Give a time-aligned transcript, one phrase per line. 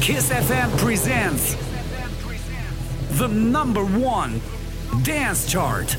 [0.00, 1.56] Kiss FM presents
[3.18, 4.40] the number one
[5.02, 5.96] dance chart.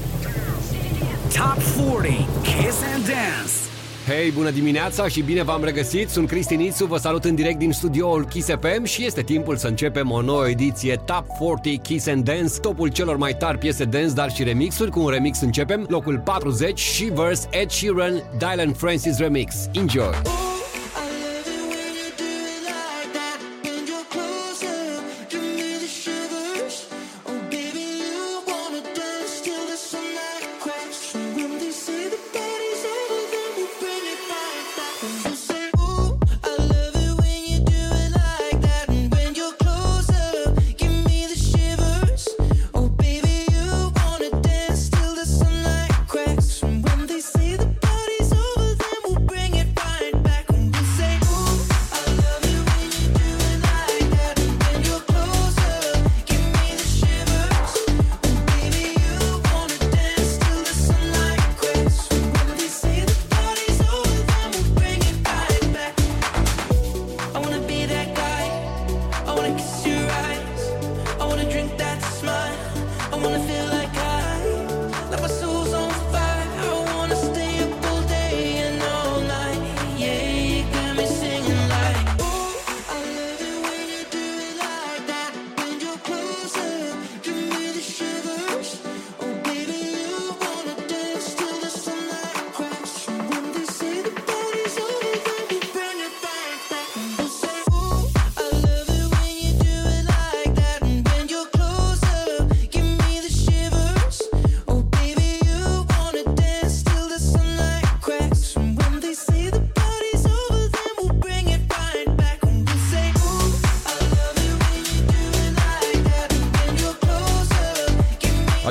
[1.31, 3.53] Top 40 Kiss and Dance.
[4.07, 6.09] Hei, bună dimineața și bine v-am regăsit!
[6.09, 9.67] Sunt Cristi Nițu, vă salut în direct din studioul Kiss FM și este timpul să
[9.67, 14.13] începem o nouă ediție Top 40 Kiss and Dance, topul celor mai tari piese dance,
[14.13, 14.91] dar și remixuri.
[14.91, 19.55] Cu un remix începem, locul 40, Shivers, Ed Sheeran, Dylan Francis Remix.
[19.73, 20.13] Enjoy!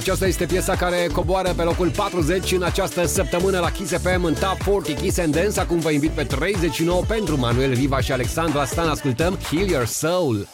[0.09, 4.35] Aceasta este piesa care coboară pe locul 40 în această săptămână la Kiss FM în
[4.35, 5.61] Top 40 Kiss and Dance.
[5.61, 8.89] Acum vă invit pe 39 pentru Manuel Riva și Alexandra Stan.
[8.89, 10.49] Ascultăm Heal Your Soul.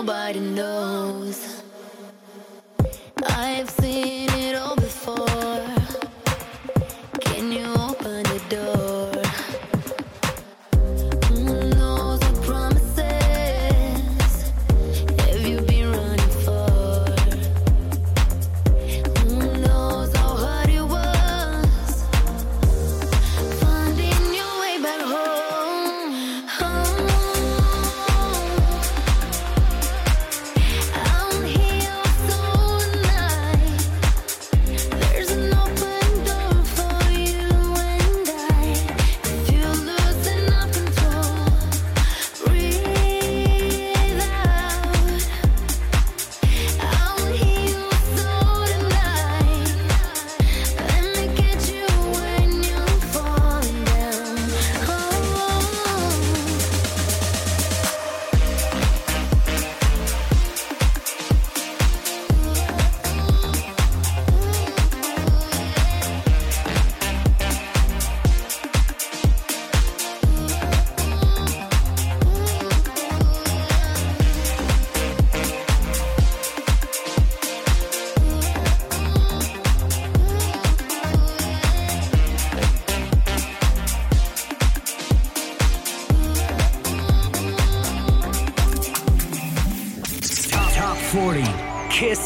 [0.00, 1.59] nobody knows.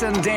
[0.04, 0.33] And.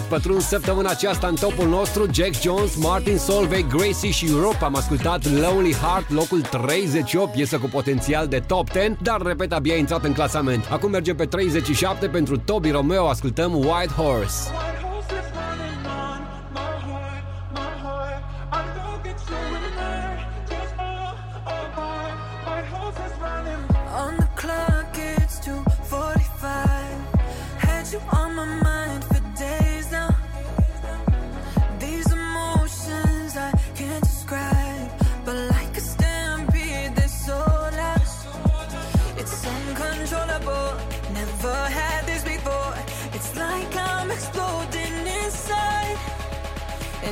[0.00, 4.64] Pătruns săptămâna aceasta în topul nostru Jack Jones, Martin Solveig, Gracie și Europe.
[4.64, 9.76] Am ascultat Lonely Heart, locul 38 Piesă cu potențial de top 10 Dar, repet, abia
[9.76, 10.68] intrat în clasament.
[10.70, 14.71] Acum mergem pe 37 pentru Toby Romeo Ascultăm White Horse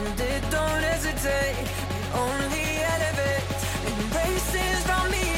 [0.07, 1.57] and it don't hesitate.
[1.61, 5.30] It only elevates, embraces from me.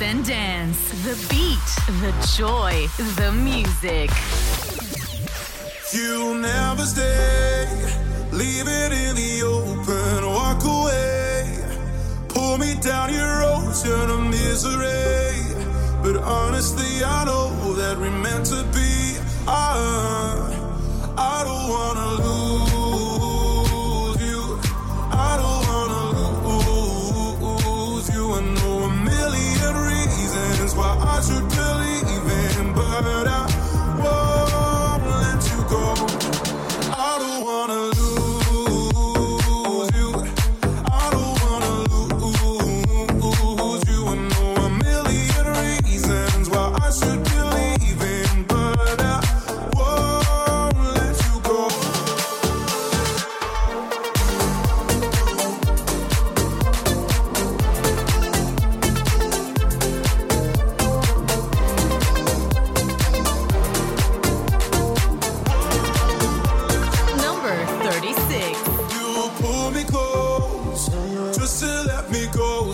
[0.00, 0.78] And dance.
[1.02, 1.68] The beat,
[2.00, 2.86] the joy,
[3.16, 4.10] the music.
[5.92, 7.66] You never stay.
[8.30, 10.24] Leave it in the open.
[10.24, 11.64] Walk away.
[12.28, 15.42] Pull me down your ocean of misery.
[16.00, 19.18] But honestly, I know that we're meant to be.
[19.48, 20.78] I,
[21.18, 22.67] I don't wanna lose.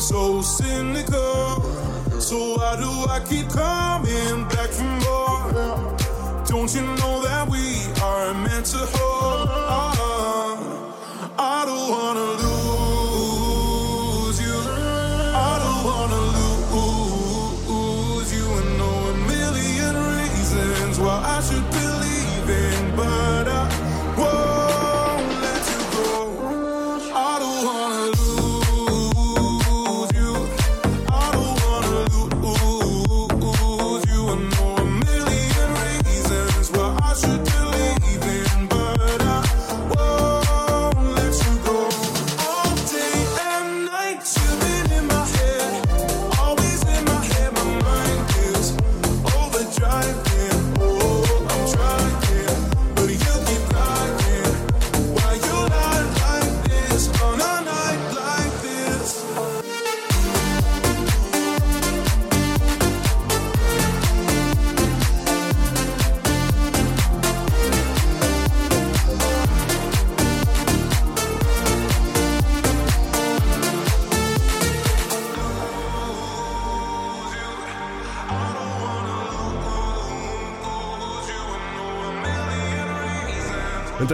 [0.09, 1.63] so cynical.
[2.21, 6.45] So why do I keep coming back for more?
[6.47, 7.04] Don't you know?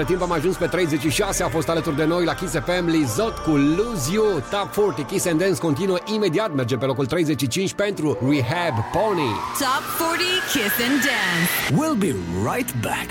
[0.00, 3.38] Între timp am ajuns pe 36, a fost alături de noi la Kiss FM Lizot
[3.38, 8.18] cu Lose You, Top 40 Kiss and Dance continuă imediat, merge pe locul 35 pentru
[8.20, 9.30] Rehab Pony.
[9.58, 11.50] Top 40 Kiss and Dance.
[11.80, 12.14] We'll be
[12.50, 13.08] right back.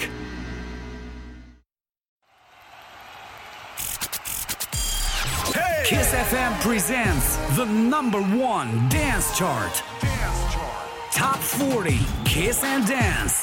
[5.53, 5.95] Hey!
[5.95, 7.65] Kiss FM presents the
[7.95, 8.21] number
[8.55, 9.73] one dance chart.
[10.01, 10.85] Dance chart.
[11.21, 13.35] Top 40 Kiss and Dance.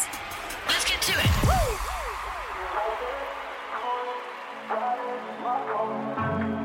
[0.68, 1.30] Let's get to it.
[1.46, 1.65] Woo!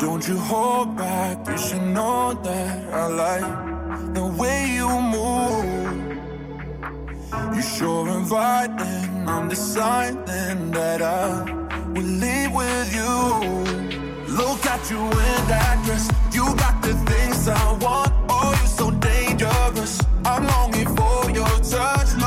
[0.01, 6.25] Don't you hold back, you should know that I like the way you move.
[7.55, 11.43] You sure inviting, I'm deciding that I
[11.93, 13.13] will leave with you.
[14.35, 18.11] Look at you in that dress, you got the things I want.
[18.27, 20.01] Oh, you're so dangerous.
[20.25, 22.20] I'm longing for your touch.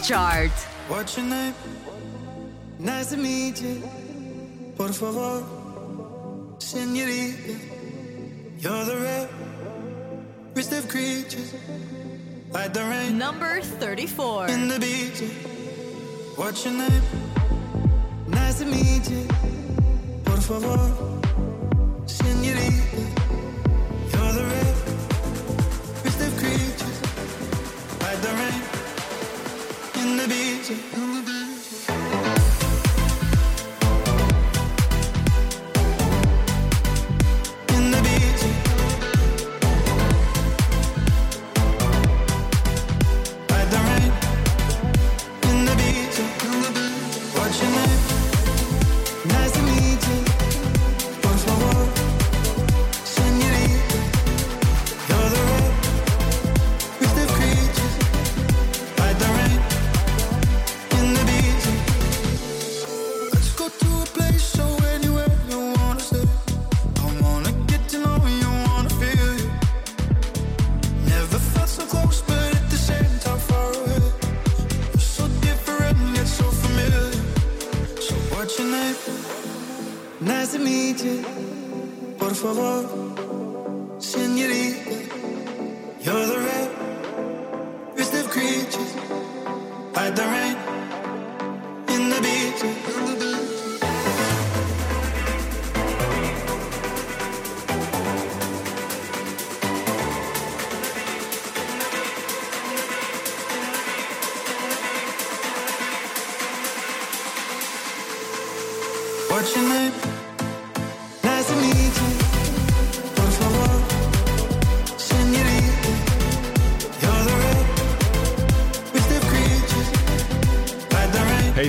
[0.00, 0.50] Dance chart.
[0.88, 1.54] What's your name?
[2.78, 3.82] Nice to meet you.
[4.76, 5.42] Por favor,
[6.58, 7.56] senorita.
[8.58, 9.28] You're the
[10.54, 11.54] rarest of creatures.
[12.52, 13.18] Like the rain.
[13.18, 14.48] Number 34.
[14.48, 15.22] In the beach.
[16.36, 17.02] What's your name?
[18.28, 19.26] Nice to meet you.
[20.24, 21.19] Por favor,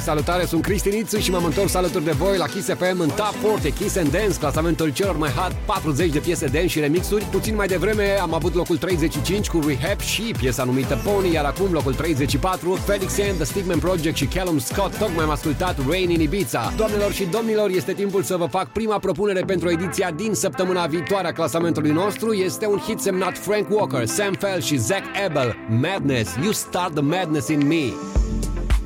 [0.02, 3.36] salutare, sunt Cristi Nițu și m-am întors alături de voi la Kiss FM în Top
[3.42, 7.24] 40 Kiss and Dance, clasamentul celor mai hot 40 de piese dance și remixuri.
[7.24, 11.72] Puțin mai devreme am avut locul 35 cu Rehab și piesa numită Pony, iar acum
[11.72, 16.22] locul 34, Felix and The Stigman Project și Callum Scott, tocmai am ascultat Rain in
[16.22, 16.74] Ibiza.
[16.78, 21.28] Doamnelor și domnilor, este timpul să vă fac prima propunere pentru ediția din săptămâna viitoare
[21.28, 22.34] a clasamentului nostru.
[22.34, 27.04] Este un hit semnat Frank Walker, Sam Fell și Zach Ebel, Madness, You Start the
[27.04, 28.11] Madness in Me.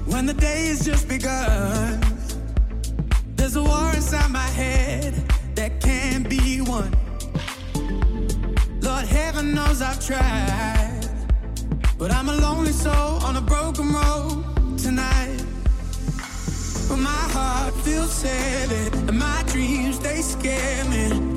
[0.05, 1.99] When the day has just begun,
[3.35, 5.13] there's a war inside my head
[5.55, 6.91] that can't be won.
[8.81, 11.09] Lord, heaven knows I've tried,
[11.97, 15.43] but I'm a lonely soul on a broken road tonight.
[16.87, 21.34] But my heart feels heavy, and my dreams they scare me.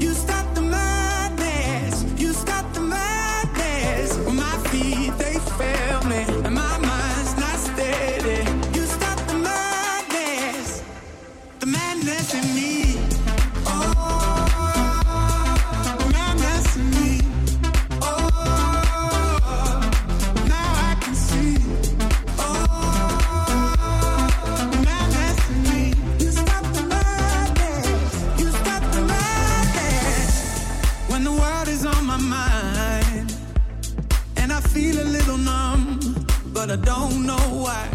[36.68, 37.86] But I don't know why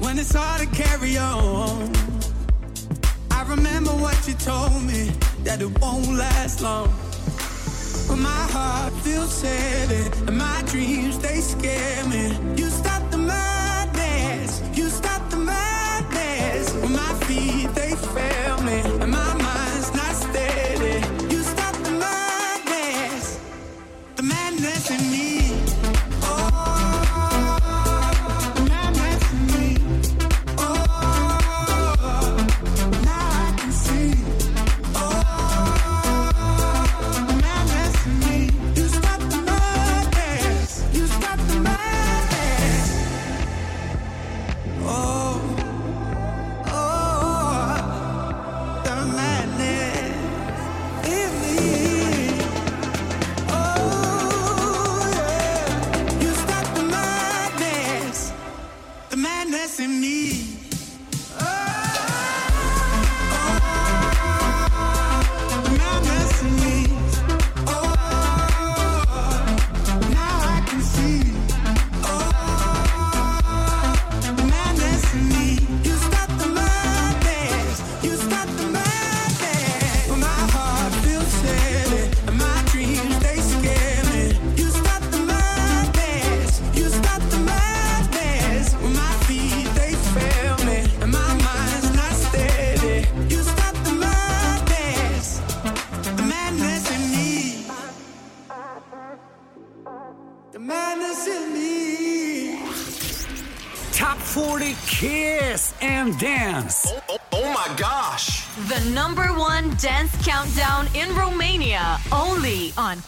[0.00, 1.92] when it's hard to carry on.
[3.30, 5.10] I remember what you told me
[5.44, 6.88] that it won't last long.
[8.08, 12.24] But my heart feels heavy and my dreams they scare me.
[12.56, 13.07] You stop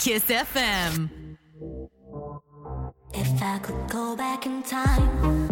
[0.01, 1.11] Kiss FM.
[3.13, 5.50] If I could go back in time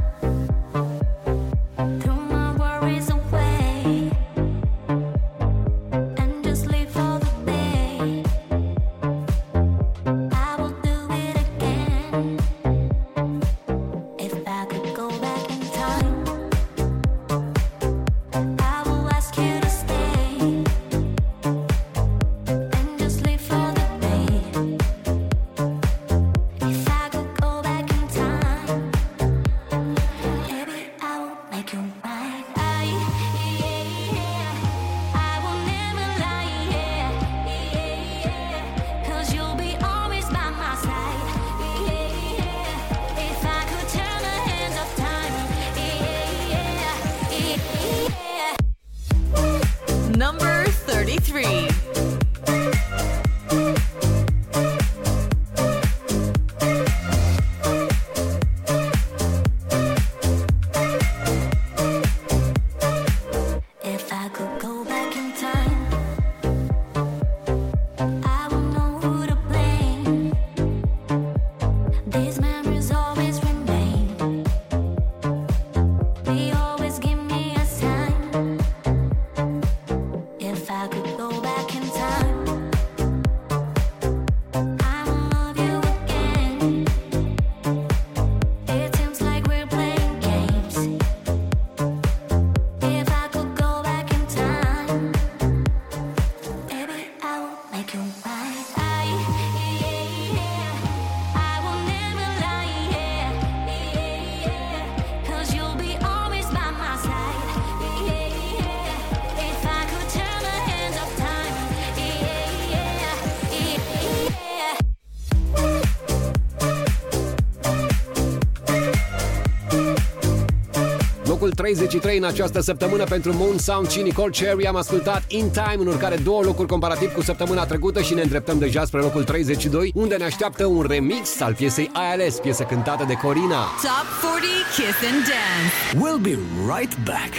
[121.59, 124.67] 33 în această săptămână pentru Moon Sound și Nicole Cherry.
[124.67, 128.59] Am ascultat In Time, în urcare două locuri comparativ cu săptămâna trecută și ne îndreptăm
[128.59, 133.15] deja spre locul 32, unde ne așteaptă un remix al piesei ILS, piesă cântată de
[133.15, 133.65] Corina.
[133.83, 135.75] Top 40 Kiss and Dance.
[136.03, 136.39] We'll be
[136.79, 137.33] right back.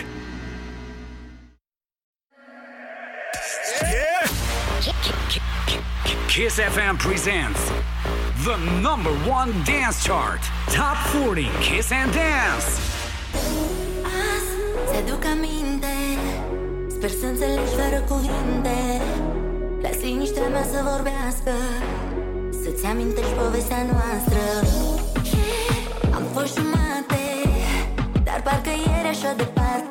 [6.27, 7.61] Kiss FM presents
[8.43, 10.41] the number one dance chart.
[10.67, 12.89] Top 40 Kiss and Dance.
[14.89, 15.95] Ți-aduc aminte
[16.95, 18.77] Sper să înțelegi fără cuvinte.
[19.81, 21.53] Las liniștea mea să vorbească
[22.61, 24.43] Să-ți amintești povestea noastră.
[26.17, 27.23] Am fost jumate
[28.23, 29.88] Dar parcă ieri așa departe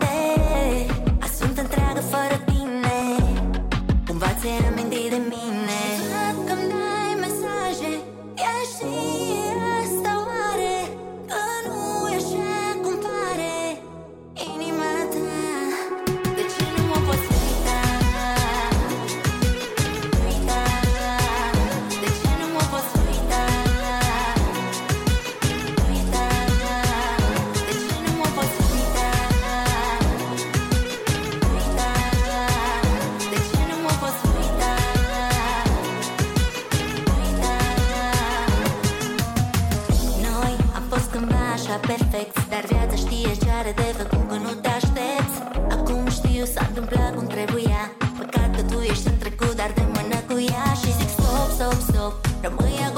[52.41, 52.98] 什么样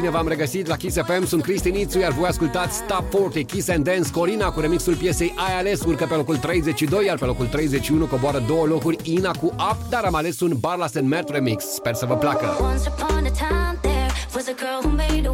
[0.00, 3.68] bine v-am regăsit la Kiss FM, sunt Cristi Nițu, iar voi ascultați Top 40 Kiss
[3.68, 7.46] and Dance Corina cu remixul piesei Ai ales urcă pe locul 32, iar pe locul
[7.46, 11.64] 31 coboară două locuri Ina cu Up, dar am ales un Barlas and Mert remix.
[11.64, 12.46] Sper să vă placă!
[12.60, 15.32] Once upon a time there was a girl who made a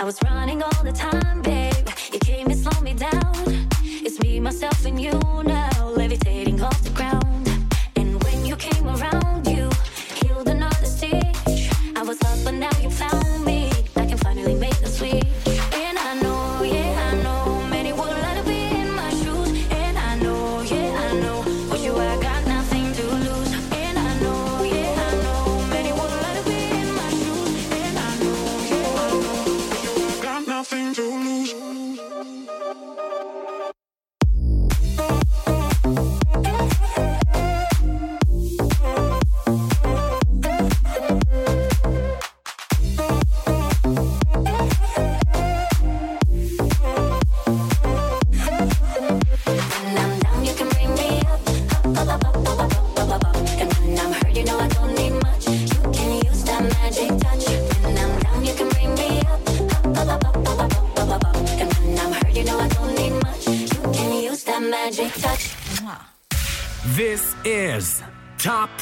[0.00, 1.86] I was running all the time, babe.
[2.10, 3.68] You came and slowed me down.
[3.84, 5.12] It's me, myself, and you
[5.44, 5.79] now.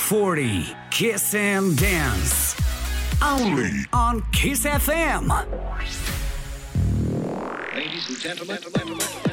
[0.08, 2.56] 40 Kiss and Dance.
[3.22, 5.28] Only on Kiss FM.
[7.74, 8.56] Ladies and gentlemen.
[8.56, 9.27] gentlemen, gentlemen.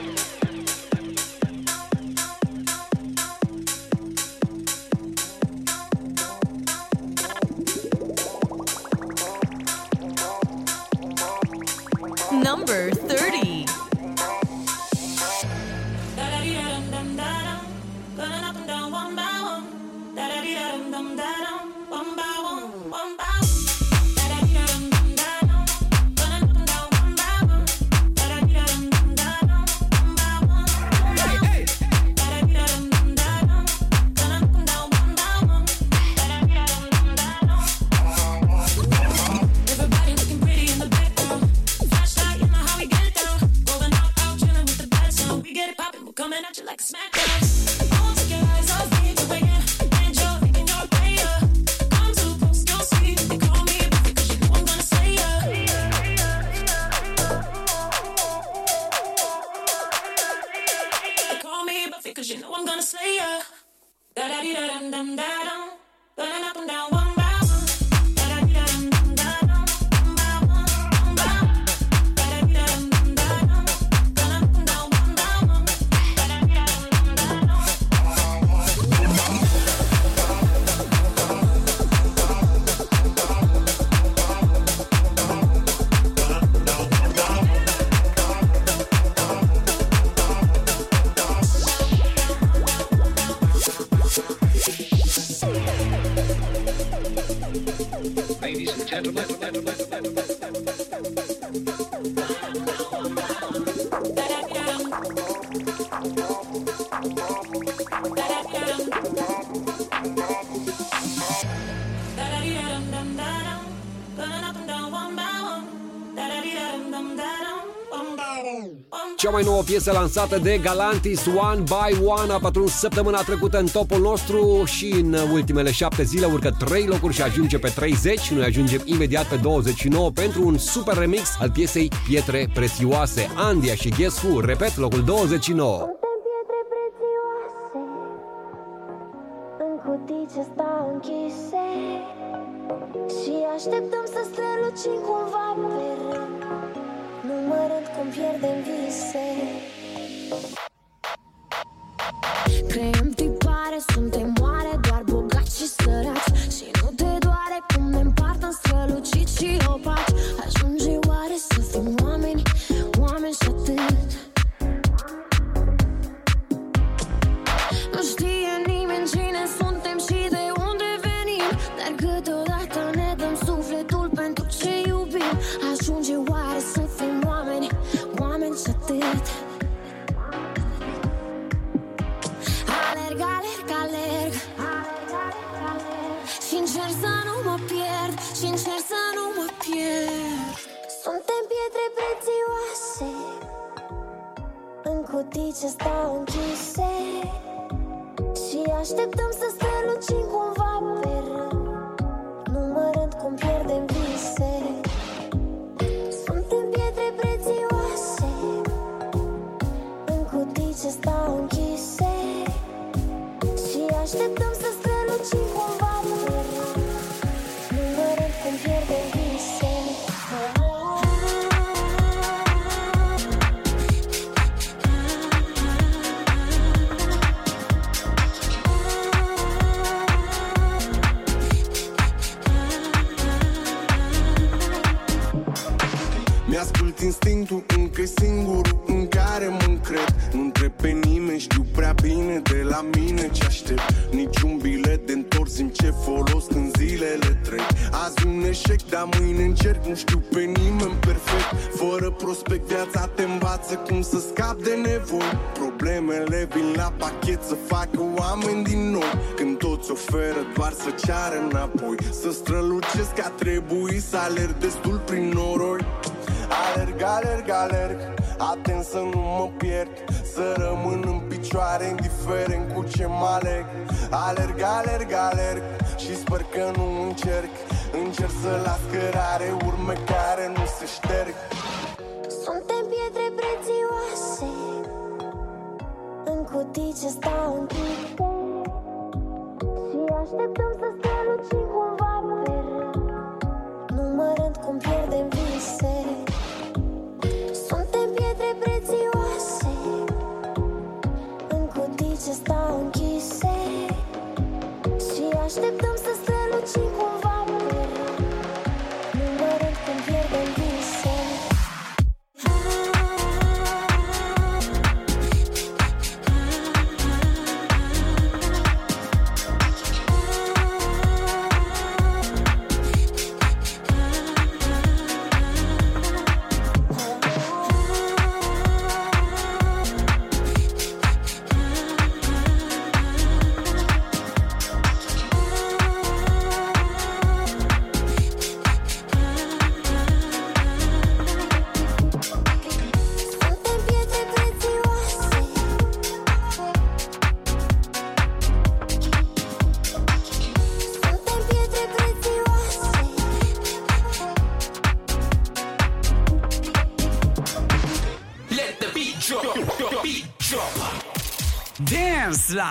[119.75, 124.91] piesă lansată de Galantis One by One a patruns săptămâna trecută în topul nostru și
[124.91, 128.31] în ultimele șapte zile urcă trei locuri și ajunge pe 30.
[128.31, 133.29] Noi ajungem imediat pe 29 pentru un super remix al piesei Pietre Prețioase.
[133.35, 135.94] Andia și Guess repet, locul 29.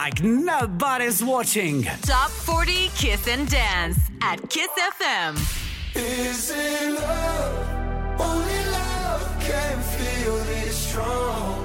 [0.05, 1.83] like nobody's watching.
[2.03, 4.69] Top 40 Kiss and Dance at Kiss
[5.01, 5.33] FM.
[5.95, 8.21] Is it love?
[8.21, 11.57] Only love can feel this strong.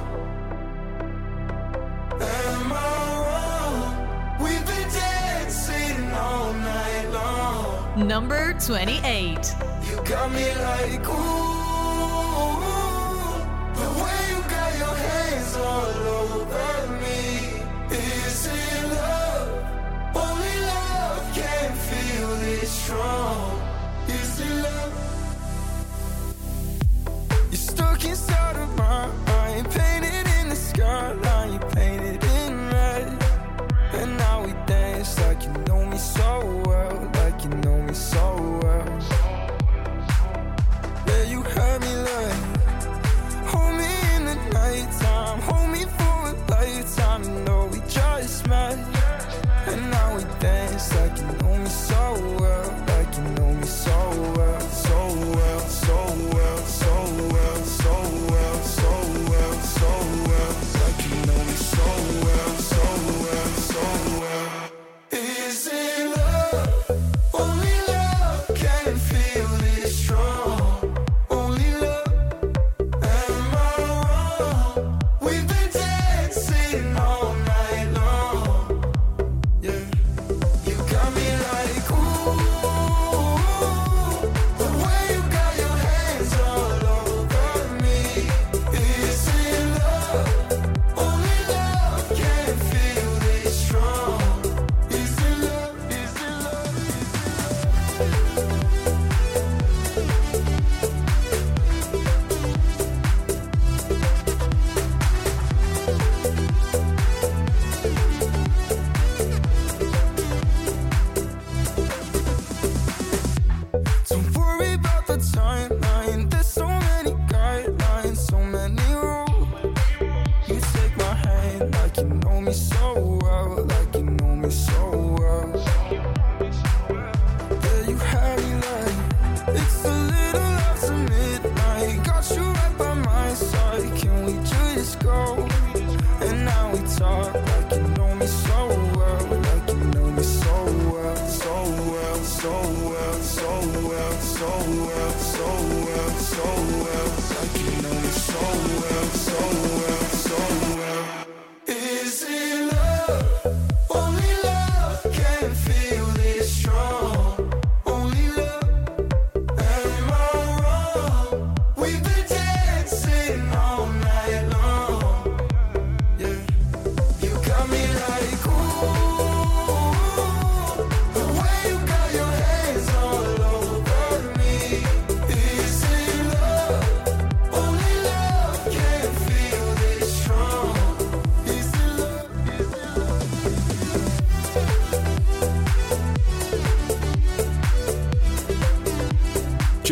[2.14, 4.40] Am I wrong?
[4.42, 8.08] We've been dancing all night long.
[8.08, 9.54] Number 28.
[9.90, 11.49] You got me like, ooh.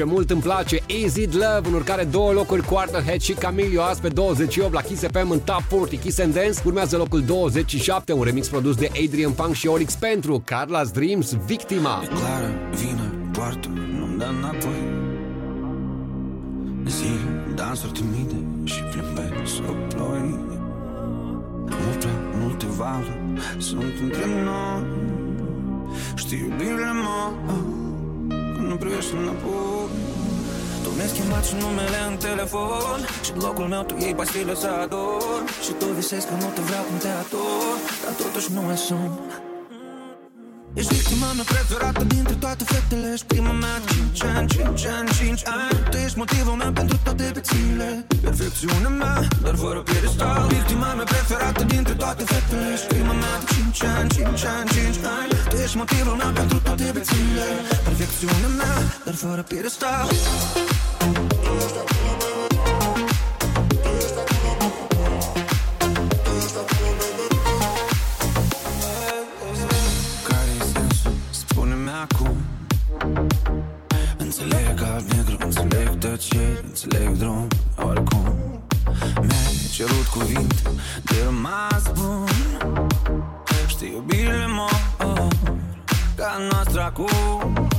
[0.07, 4.73] Mult îmi place Easy Love în urcare două locuri Quarterhead și Camilio azi pe 28
[4.73, 6.59] la Kiss FM în Top 40 Kiss and Dance.
[6.65, 12.03] Urmează locul 27 un remix produs de Adrian Funk și Olix pentru Carla's Dreams Victima.
[12.07, 12.36] clară,
[33.27, 35.41] Și în locul meu tu iei pastile să ador.
[35.65, 37.75] Și tu visezi că nu te vreau cum te ador.
[38.03, 39.19] Dar totuși nu mai sunt.
[40.79, 45.41] Ești victima mea preferată dintre toate fetele Ești prima mea 5 ani, 5 ani, 5
[45.59, 45.79] ani.
[45.91, 47.89] Tu ești motivul meu pentru toate bețile
[48.21, 50.47] Perfecțiunea mea, dar fără piedestal.
[50.47, 55.31] Victima mea preferată dintre toate fetele Ești prima mea 5 ani, 5 ani, 5 ani.
[55.49, 57.47] Tu ești motivul meu pentru toate bețile
[57.87, 58.75] Perfecțiunea mea,
[59.05, 60.07] dar fără piedestal
[74.27, 78.35] Înțeleg alb-negru, înțeleg tăceri Înțeleg drum, oricum.
[79.21, 80.61] Mi-ai cerut cuvinte
[81.03, 82.27] de rămas bun
[83.67, 84.81] Știi iubirile mor
[86.15, 87.69] Ca noastră acum.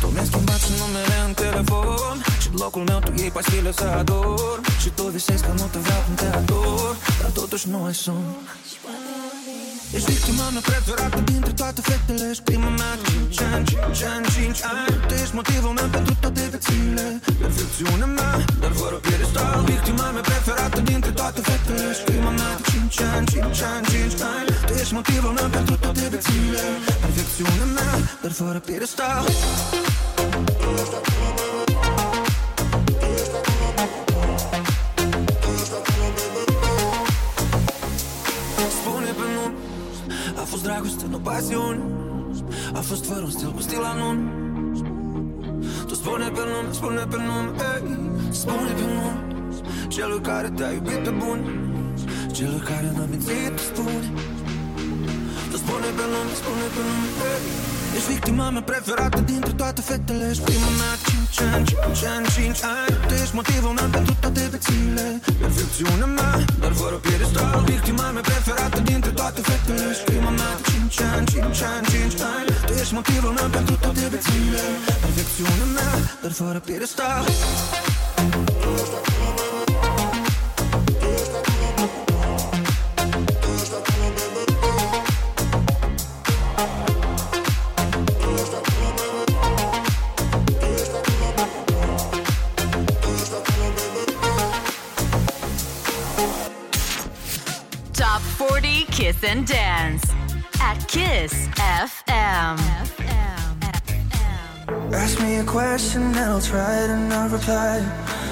[0.00, 2.22] Tu mi-ai schimbat și numele în telefon.
[2.40, 4.60] Și în locul meu tu iei pastile să ador.
[4.80, 8.36] Și tu visezi că nu te vreau cum te ador Dar totuși nu ai sun
[9.96, 12.24] Ești victima mea preferată dintre toate fetele.
[12.30, 16.42] Ești prima mea 5 ani, 5 ani, 5 ani Tu ești motivul meu pentru toate
[16.52, 17.06] viețile.
[17.42, 19.62] Perfecțiunea mea, dar fără piedestal.
[19.70, 21.84] Victima mea preferată dintre toate fetele.
[21.90, 26.02] Ești prima mea 5 ani, 5 ani, 5 ani Tu ești motivul meu pentru toate
[26.12, 26.62] viețile.
[27.04, 27.92] Perfecțiunea mea,
[28.22, 29.24] dar fără piedestal
[41.24, 41.80] dragoste, nu pasiune
[42.74, 44.18] A fost fără un stil cu stil anun
[45.86, 47.98] Tu spune pe nume, spune pe nume ei.
[48.30, 49.12] Spune pe nume
[49.88, 51.40] Celui care te-a iubit pe bun
[52.32, 54.12] Celui care n-a mințit, spune
[55.50, 57.73] Tu spune pe nume, spune pe nume ei.
[57.96, 60.24] Ești victima mea preferată dintre toate fetele.
[60.30, 60.92] Ești prima mea
[61.36, 62.94] 5 ani, 5 ani, 5 ani.
[63.08, 65.06] Tu ești motivul meu pentru toate viețile.
[65.40, 67.62] Perfecțiunea mea, dar fără piedestal.
[67.66, 69.84] Victima mea preferată dintre toate fetele.
[69.90, 72.48] Ești prima mea 5 ani, 5 ani, 5 ani.
[72.66, 74.62] Tu ești motivul meu pentru toate viețile.
[75.04, 75.92] Perfecțiunea mea,
[76.22, 77.24] dar fără piedestal
[99.24, 100.04] and Dance
[100.60, 102.58] at Kiss FM.
[104.92, 107.80] Ask me a question and I'll try to not reply.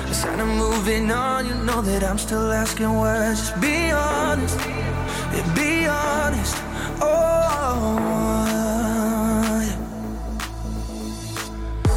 [0.06, 3.30] I said I'm moving on, you know that I'm still asking why.
[3.30, 6.56] Just be honest, yeah, be honest.
[7.00, 7.96] Oh,
[9.66, 9.76] yeah.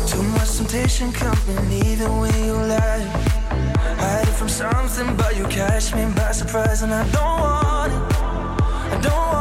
[0.08, 3.06] too much temptation coming even when you lie.
[3.98, 8.15] Hiding from something, but you catch me by surprise, and I don't want it.
[9.02, 9.35] Don't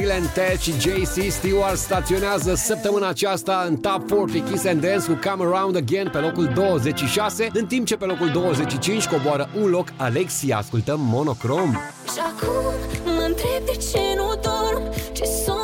[0.00, 5.18] Dylan Tech și JC Stewart staționează săptămâna aceasta în Top 40 Kiss and Dance cu
[5.28, 9.88] Come Around Again pe locul 26, în timp ce pe locul 25 coboară un loc
[9.96, 10.56] Alexia.
[10.56, 11.78] Ascultăm Monochrome.
[12.12, 12.72] Și acum
[13.04, 14.82] mă întreb de ce nu dorm,
[15.12, 15.59] ce sunt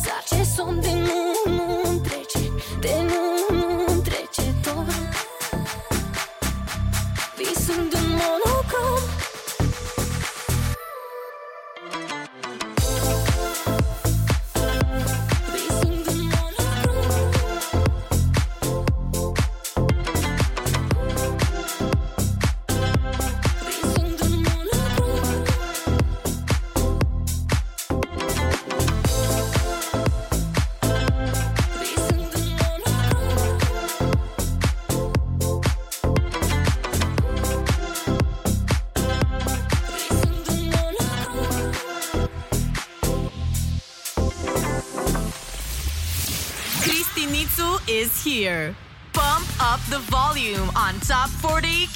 [0.00, 1.39] exact ce sunt din nou.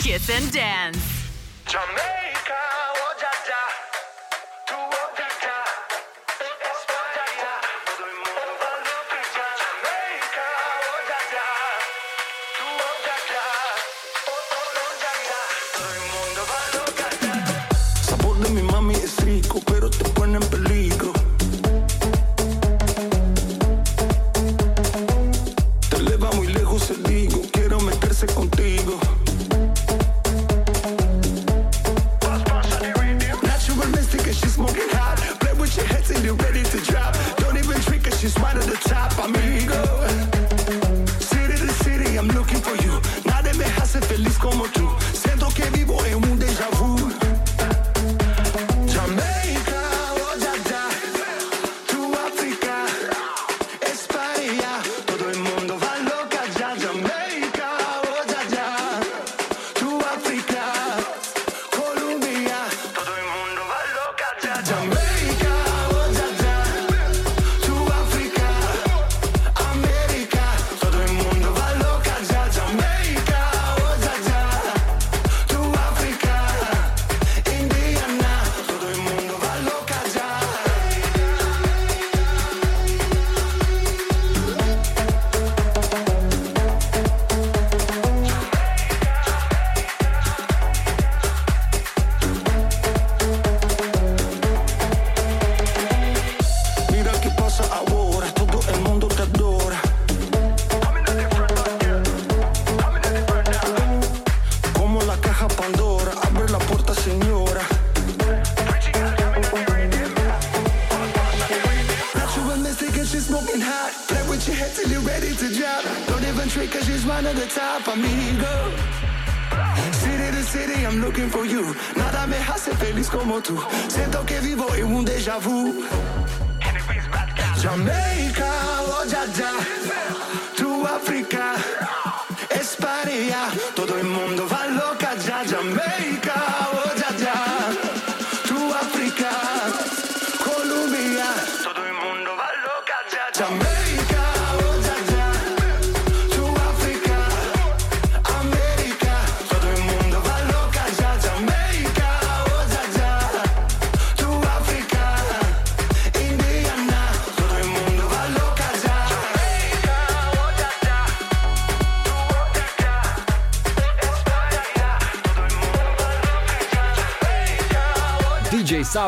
[0.04, 1.03] Kiss and Dance.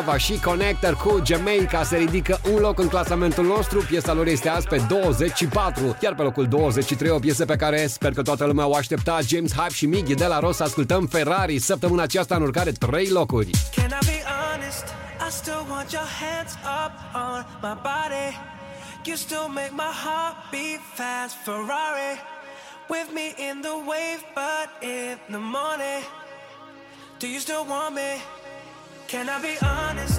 [0.07, 3.79] Java și Connector cu Jamaica se ridică un loc în clasamentul nostru.
[3.79, 8.13] Piesa lor este azi pe 24, iar pe locul 23 o piesă pe care sper
[8.13, 9.19] că toată lumea o aștepta.
[9.27, 13.49] James Hype și Miggy de la Ross ascultăm Ferrari săptămâna aceasta în urcare 3 locuri.
[13.75, 14.85] Can I be honest?
[15.27, 16.53] I still want your hands
[16.83, 16.93] up
[17.27, 18.29] on my body.
[19.05, 22.13] You still make my heart beat fast Ferrari
[22.93, 26.03] with me in the wave but in the morning
[27.19, 28.21] Do you still want me?
[29.07, 30.16] Can I be honest?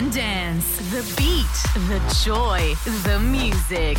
[0.00, 0.78] and dance.
[0.92, 1.56] The beat,
[1.88, 2.74] the joy,
[3.04, 3.98] the music.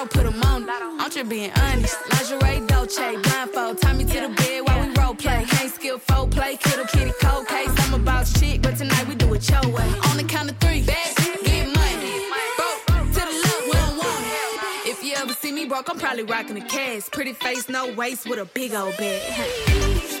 [0.00, 0.68] lotto put 'em on.
[0.98, 1.96] I'm just being honest.
[2.10, 3.80] Lingerie, Dolce, blindfold.
[3.80, 5.44] Tie me to the bed while we role play.
[5.48, 6.56] Can't skill foul play.
[6.56, 7.70] Kittle kitty cold case.
[7.78, 9.88] I'm about shit, but tonight we do it your way.
[10.10, 12.12] On the count of three, bad, get money.
[12.58, 14.90] Broke to the left, we don't want it.
[14.90, 17.12] If you ever see me broke, I'm probably rocking a cast.
[17.12, 20.19] Pretty face, no waist, with a big old bag.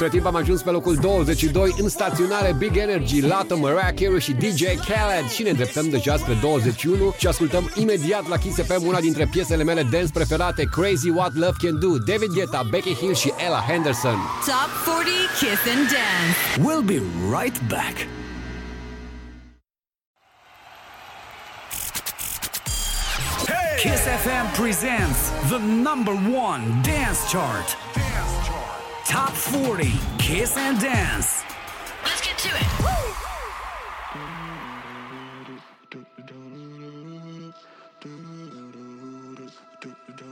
[0.00, 4.32] Între timp am ajuns pe locul 22 în staționare Big Energy, Lată, Mariah Carey și
[4.32, 9.00] DJ Khaled și ne îndreptăm deja spre 21 și ascultăm imediat la Kiss FM una
[9.00, 13.32] dintre piesele mele dance preferate, Crazy What Love Can Do, David Guetta, Becky Hill și
[13.46, 14.18] Ella Henderson.
[14.46, 16.36] Top 40 Kiss and Dance.
[16.66, 17.00] We'll be
[17.38, 17.96] right back.
[23.82, 25.20] Kiss FM presents
[25.52, 26.14] the number
[26.48, 27.76] one dance chart.
[29.08, 31.42] Top 40 Kiss and Dance.
[32.04, 32.66] Let's get to it.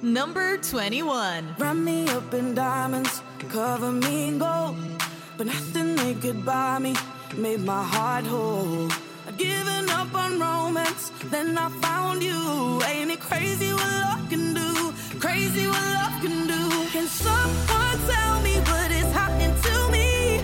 [0.02, 1.54] Number 21.
[1.56, 4.76] Wrap me up in diamonds, cover me in gold.
[5.38, 6.94] But nothing they could buy me
[7.34, 8.90] made my heart whole.
[9.26, 12.82] I'd given up on romance, then I found you.
[12.84, 14.92] Ain't it crazy what love can do?
[15.18, 16.55] Crazy what love can do.
[16.96, 20.40] Can someone tell me what is happening to me?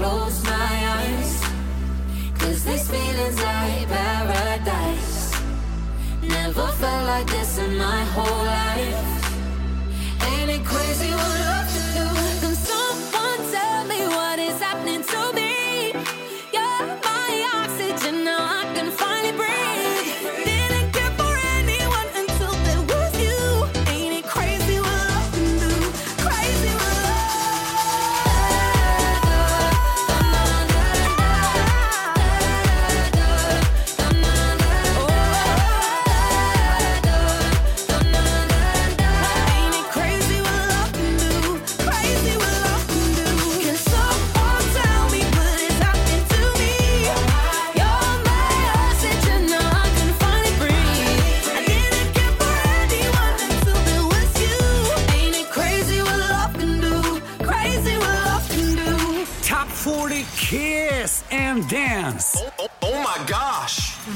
[0.00, 1.32] Close my eyes.
[2.38, 5.18] Cause this feeling's like paradise.
[6.22, 9.00] Never felt like this in my whole life.
[10.28, 11.59] Ain't it crazy what love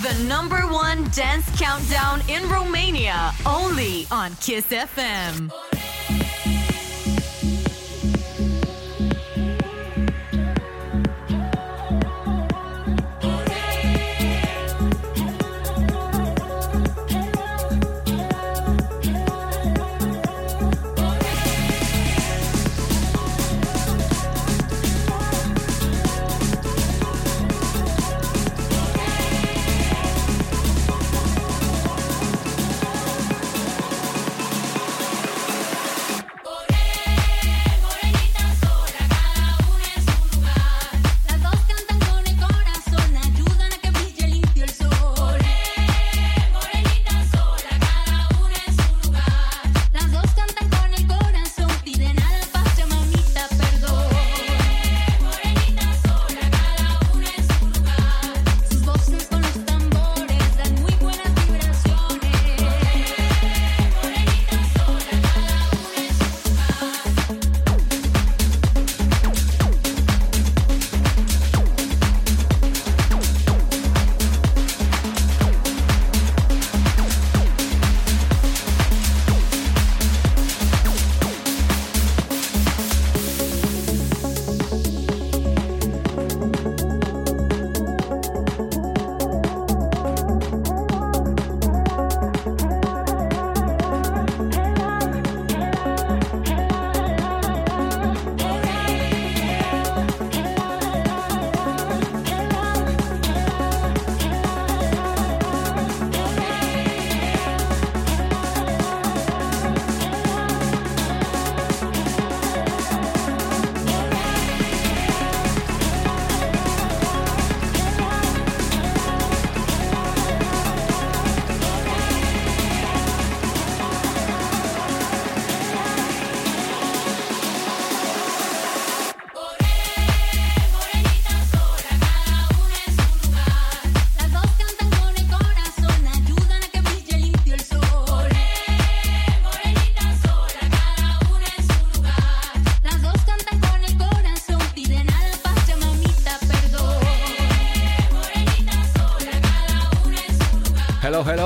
[0.05, 5.51] The number one dance countdown in Romania, only on Kiss FM.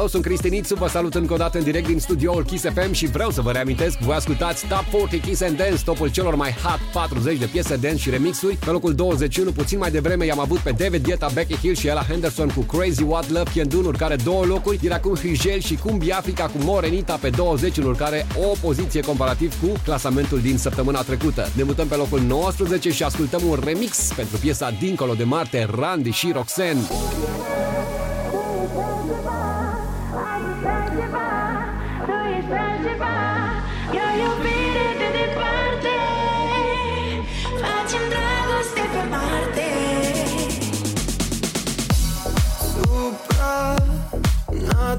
[0.09, 2.93] Hello, hello, sunt Cristinițu, vă salut încă o dată în direct din studioul Kiss FM
[2.93, 6.55] și vreau să vă reamintesc, voi ascultați Top 40 Kiss and Dance, topul celor mai
[6.63, 8.57] hot 40 de piese dance și remixuri.
[8.57, 12.03] Pe locul 21, puțin mai devreme, i-am avut pe David Guetta, Becky Hill și Ella
[12.03, 15.77] Henderson cu Crazy What Love Can Do, în urcare două locuri, iar acum Higel și
[15.77, 21.03] Cumbi Africa cu Morenita pe 20, în urcare o poziție comparativ cu clasamentul din săptămâna
[21.03, 21.49] trecută.
[21.57, 26.11] Ne mutăm pe locul 19 și ascultăm un remix pentru piesa Dincolo de Marte, Randy
[26.11, 26.83] și Roxanne.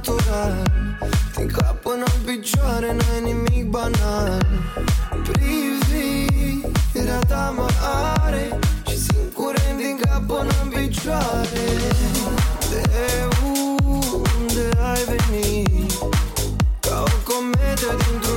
[0.03, 0.53] Supranatural
[1.35, 4.45] Din cap până în picioare N-ai nimic banal.
[5.31, 7.67] Privirea ta mă
[8.23, 11.67] are Și simt curent din cap până în picioare.
[12.69, 12.83] De
[14.39, 15.91] unde ai venit?
[16.79, 18.28] Ca o cometă dintr-un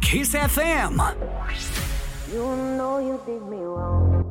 [0.00, 0.98] Kiss FM.
[2.32, 2.44] You
[2.76, 4.24] know you did me wrong.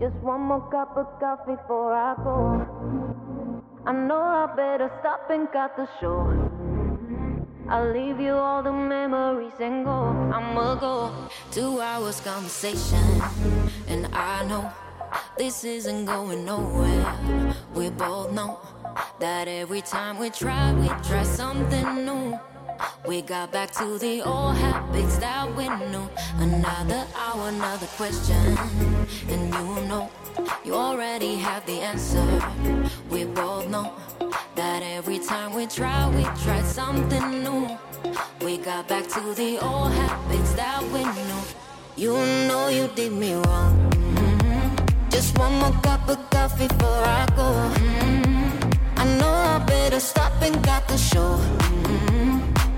[0.00, 3.62] Just one more cup of coffee before I go.
[3.86, 6.20] I know I better stop and cut the show.
[7.68, 10.10] I'll leave you all the memories and go.
[10.32, 11.12] I'ma go.
[11.50, 13.22] Two hours conversation,
[13.88, 14.70] and I know
[15.36, 17.54] this isn't going nowhere.
[17.74, 18.60] We both know
[19.18, 22.38] that every time we try, we try something new.
[23.06, 26.08] We got back to the old habits that we knew.
[26.38, 28.58] Another hour, another question.
[29.28, 30.10] And you know,
[30.64, 32.26] you already have the answer.
[33.08, 33.92] We both know
[34.56, 37.78] that every time we try, we try something new.
[38.40, 41.42] We got back to the old habits that we knew.
[41.96, 42.12] You
[42.48, 43.72] know you did me wrong.
[43.92, 45.10] Mhm.
[45.10, 47.48] Just one more cup of coffee before I go.
[47.74, 48.74] Mhm.
[48.96, 51.38] I know I better stop and got the show.
[51.38, 52.15] Mhm.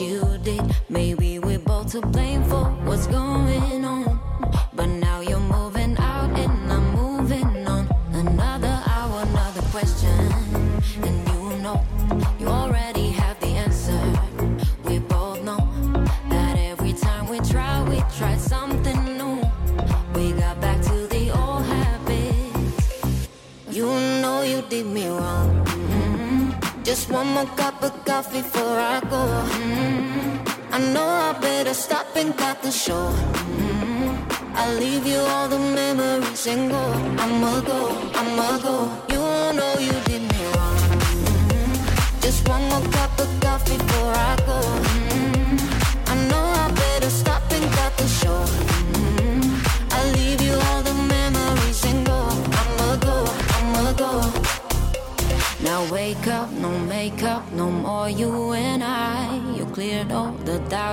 [0.00, 0.62] You did.
[0.88, 4.18] Maybe we're both to blame for what's going on.
[4.74, 7.88] But now you're moving out and I'm moving on.
[8.12, 10.18] Another hour, another question.
[11.02, 11.84] And you know,
[12.40, 14.00] you already have the answer.
[14.84, 15.68] We both know
[16.28, 19.40] that every time we try, we try something new.
[20.14, 22.98] We got back to the old habits.
[23.70, 23.86] You
[24.22, 25.64] know you did me wrong.
[25.66, 26.84] Mhm.
[26.84, 27.73] Just one more cup
[28.18, 29.22] of coffee before I go.
[29.58, 30.38] Mhm.
[30.76, 33.06] I know I better stop and cut the show.
[33.56, 34.10] Mhm.
[34.58, 36.84] I'll leave you all the memories and go.
[37.22, 37.80] I'ma go,
[38.20, 38.76] I'ma go.
[39.12, 39.22] You
[39.58, 40.80] know you did me wrong.
[41.10, 41.72] Mhm.
[42.24, 44.58] Just one more cup of coffee before I go.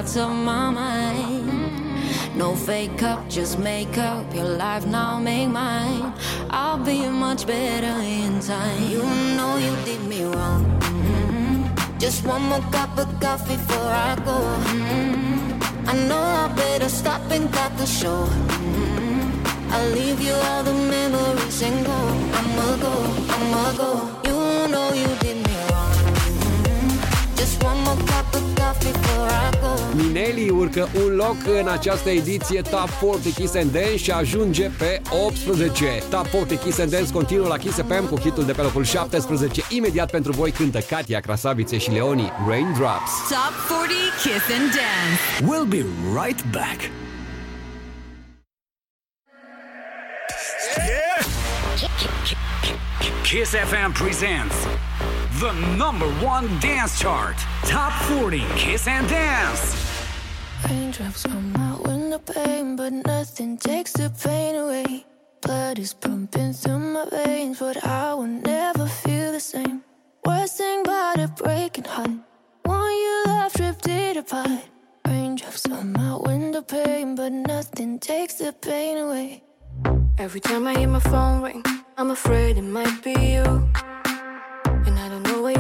[0.01, 2.35] The doubts of my mind.
[2.35, 6.13] No fake up, just make up your life now, make mine.
[6.49, 8.83] I'll be much better in time.
[8.89, 9.03] You
[9.37, 10.65] know you did me wrong.
[10.79, 11.99] Mhm.
[11.99, 14.37] Just one more cup of coffee before I go.
[14.65, 15.59] Mhm.
[15.87, 18.27] I know I better stop and cut the show.
[18.49, 19.21] Mhm.
[19.73, 21.99] I'll leave you all the memories and go.
[22.37, 22.93] I'ma go,
[23.35, 24.20] I'ma go.
[28.85, 29.71] Of coffee before I go.
[29.95, 35.01] Mineli urcă un loc în această ediție Top 40 Kiss and Dance și ajunge pe
[35.25, 36.03] 18.
[36.09, 39.63] Top 40 Kiss and Dance continuă la Kiss FM cu hitul de pe locul 17.
[39.69, 43.11] Imediat pentru voi cântă Katia Krasavice și Leoni Raindrops.
[43.29, 45.53] Top 40 Kiss and Dance.
[45.53, 45.85] We'll be
[46.23, 46.79] right back.
[53.23, 54.55] Kiss FM presents
[55.41, 57.35] the number one dance chart.
[57.63, 59.75] Top 40 Kiss and Dance.
[60.69, 65.03] Raindrops on my window pane, but nothing takes the pain away.
[65.41, 69.81] Blood is pumping through my veins, but I will never feel the same.
[70.23, 72.11] Worst thing about a breaking heart,
[72.61, 74.69] one you left ripped it apart.
[75.07, 79.41] Raindrops on my window pane, but nothing takes the pain away.
[80.19, 81.63] Every time I hear my phone ring,
[81.97, 83.71] I'm afraid it might be you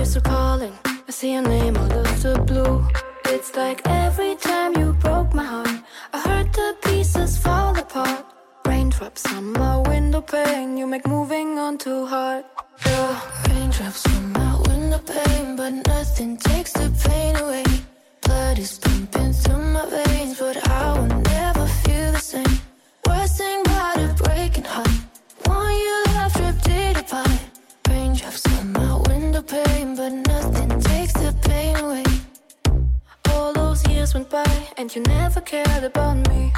[0.01, 0.73] you're still calling.
[1.07, 2.83] I see your name all of the blue.
[3.25, 5.77] It's like every time you broke my heart,
[6.11, 8.25] I heard the pieces fall apart.
[8.65, 12.45] Raindrops on my window pane, you make moving on too hard.
[12.85, 13.21] Yeah.
[13.49, 17.65] Raindrops on my window pane, but nothing takes the pain away.
[18.23, 22.57] Blood is pumping through my veins, but I will never feel the same.
[23.05, 24.95] Worst thing about a breaking heart,
[25.45, 27.50] one you left ripped it apart.
[28.21, 32.03] Raindrops on my window pane, but nothing takes the pain away.
[33.29, 34.45] All those years went by,
[34.77, 36.53] and you never cared about me.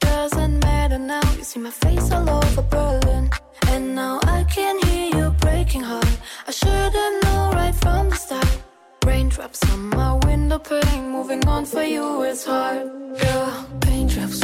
[0.00, 3.30] Doesn't matter now, you see my face all over Berlin.
[3.68, 6.18] And now I can hear you breaking heart.
[6.48, 8.58] I should've known right from the start.
[9.06, 12.90] Raindrops on my window pane, moving on for you is hard.
[13.22, 14.42] Yeah, raindrops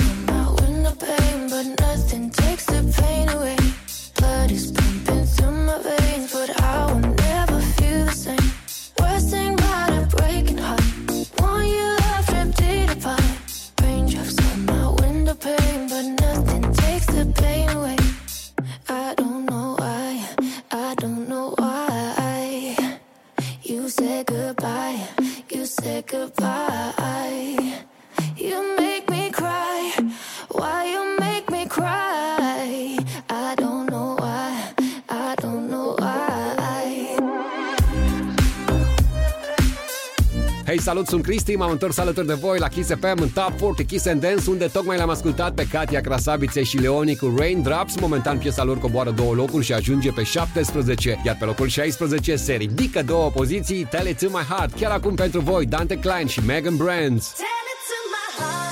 [40.95, 44.07] salut, sunt Cristi, m-am întors alături de voi la Kiss FM în Top 40 Kiss
[44.07, 48.01] and Dance, unde tocmai l-am ascultat pe Katia Crasavițe și Leoni cu Raindrops.
[48.01, 52.53] Momentan piesa lor coboară două locuri și ajunge pe 17, iar pe locul 16 se
[52.53, 54.75] ridică două poziții Tell It To My Heart.
[54.75, 57.33] Chiar acum pentru voi, Dante Klein și Megan Brands.
[57.33, 58.64] Tell it to my heart.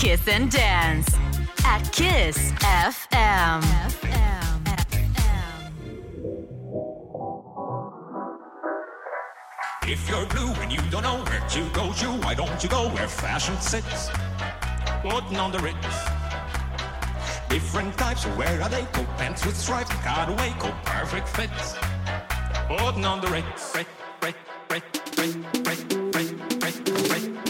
[0.00, 1.14] Kiss and Dance
[1.62, 3.62] at Kiss FM.
[9.86, 12.88] If you're blue and you don't know where to go to, why don't you go
[12.88, 14.08] where fashion sits?
[15.02, 15.76] Putting on the Ritz.
[17.50, 18.84] Different types, where are they?
[18.94, 21.74] Coat pants with stripes, cutaway, coat perfect fits.
[22.68, 23.90] Putting on the Ritz, Ritz,
[24.22, 24.38] Ritz,
[24.70, 25.36] Ritz, Ritz,
[25.66, 25.82] Ritz,
[26.14, 26.32] Ritz,
[26.64, 27.49] Ritz, Ritz,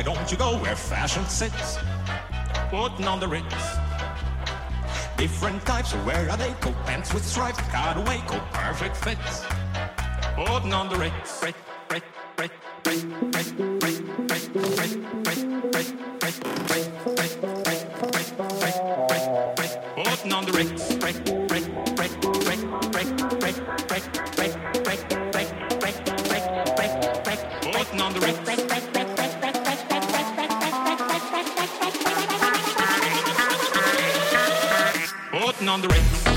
[0.00, 1.76] Why don't you go where fashion sits?
[2.70, 3.76] Putting on the ritz.
[5.18, 6.54] Different types, where are they?
[6.62, 9.44] Coat pants with stripes, cutaway coat, perfect fits.
[10.36, 11.42] Putting on the ritz.
[11.42, 11.54] Rit,
[11.90, 12.02] rit,
[12.38, 12.50] rit,
[12.86, 13.50] rit,
[35.70, 36.29] on the Ritz.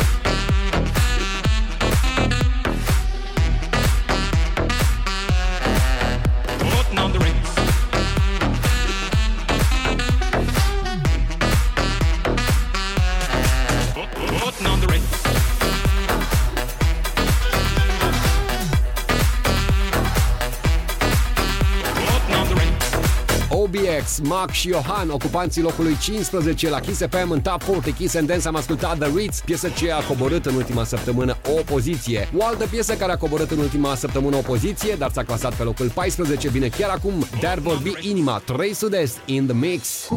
[24.14, 28.28] OBX, Mac și Johan, ocupanții locului 15 la Kiss FM în Top 40 Kiss and
[28.28, 32.30] Dance am ascultat The Ritz, piesă ce a coborât în ultima săptămână o poziție.
[32.38, 35.64] O altă piesă care a coborât în ultima săptămână o poziție, dar s-a clasat pe
[35.64, 40.08] locul 14, vine chiar acum, Dar vorbi inima, 3 sud-est in the mix.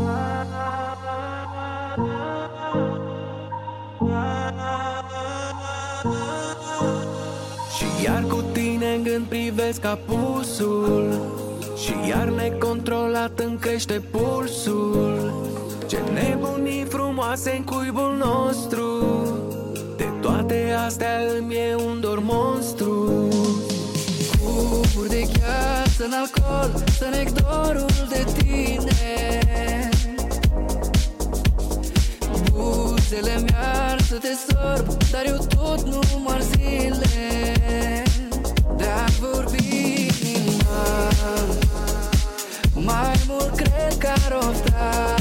[7.77, 11.36] Și iar cu tine în gând privesc apusul
[11.87, 15.33] Și iar necontrolat îmi crește pulsul.
[15.87, 18.85] Ce nebunii frumoase în cuibul nostru.
[19.97, 23.29] De toate astea îmi e un dor monstru.
[24.43, 29.91] Cuburi de gheață în alcool Să nec dorul de tine.
[32.53, 37.53] Buzele mi-ar să te sorb Dar eu tot număr zile.
[38.77, 41.07] De-ar vorbi inima
[42.87, 45.15] Mai mult cred că ar ofta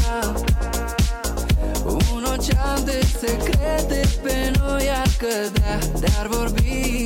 [2.13, 7.05] Un ocean de secrete pe noi ar cădea De-ar vorbi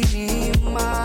[0.54, 1.02] inima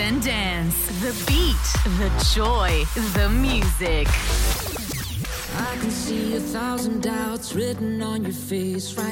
[0.00, 0.86] and Dance.
[1.02, 1.66] The beat,
[1.98, 4.08] the joy, the music.
[5.58, 9.09] I can see a thousand doubts written on your face right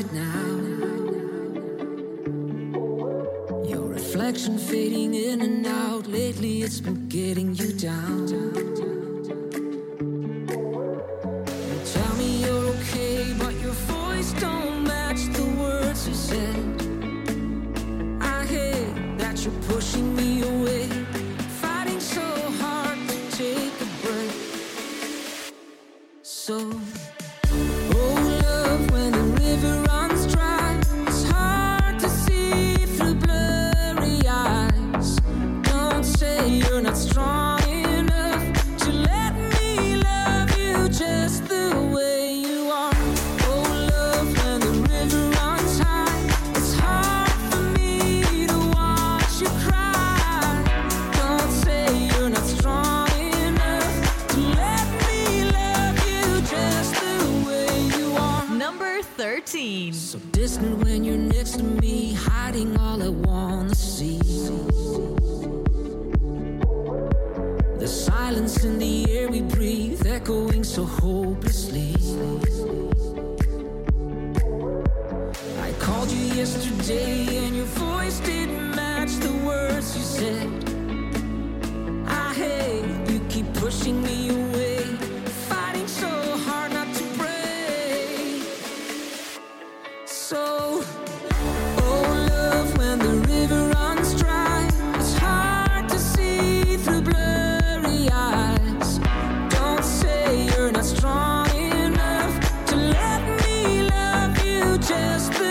[104.89, 105.48] just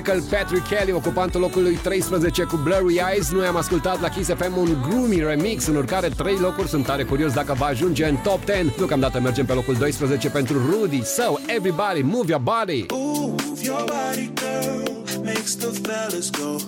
[0.00, 4.28] Michael Patrick Kelly ocupant locul lui 13 cu Blurry Eyes Noi am ascultat la Kiss
[4.28, 8.16] FM un gloomy remix În urcare 3 locuri Sunt tare curios dacă va ajunge în
[8.16, 13.62] top 10 Deocamdată mergem pe locul 12 pentru Rudy So, everybody, move your body Move
[13.62, 16.58] your body, girl, makes the fellas go.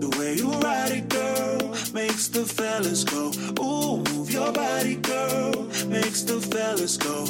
[0.00, 3.30] The way you ride it, girl, makes the fellas go.
[3.62, 7.24] Ooh, move your body, girl, makes the fellas go.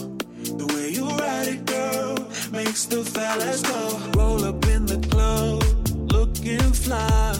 [0.60, 3.80] The way you ride it, girl, makes the fellas go.
[4.16, 4.59] Roll up in the club,
[6.58, 7.36] fly.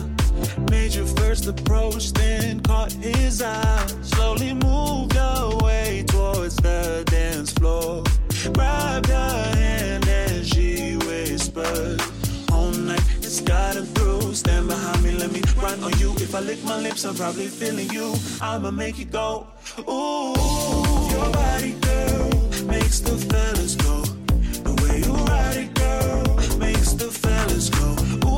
[0.69, 3.85] Made your first approach, then caught his eye.
[4.01, 8.03] Slowly moved away towards the dance floor.
[8.53, 12.01] Grabbed her hand and she whispered,
[12.51, 14.33] All night it's gotten through.
[14.33, 16.11] Stand behind me, let me run on you.
[16.17, 18.13] If I lick my lips, I'm probably feeling you.
[18.41, 19.47] I'ma make it go.
[19.79, 20.33] Ooh,
[21.13, 22.29] your body, girl,
[22.65, 24.01] makes the fellas go.
[24.65, 27.95] The way you ride it, girl, makes the fellas go.
[28.27, 28.30] Ooh,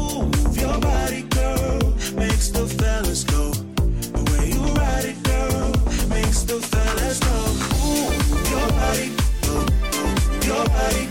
[10.47, 11.07] your body.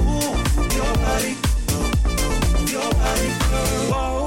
[0.00, 0.34] Ooh,
[0.74, 1.32] your body,
[2.72, 4.17] your body, girl.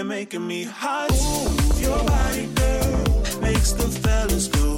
[0.00, 1.12] you're making me hot.
[1.12, 4.76] Ooh, your body, girl, makes the fellas go.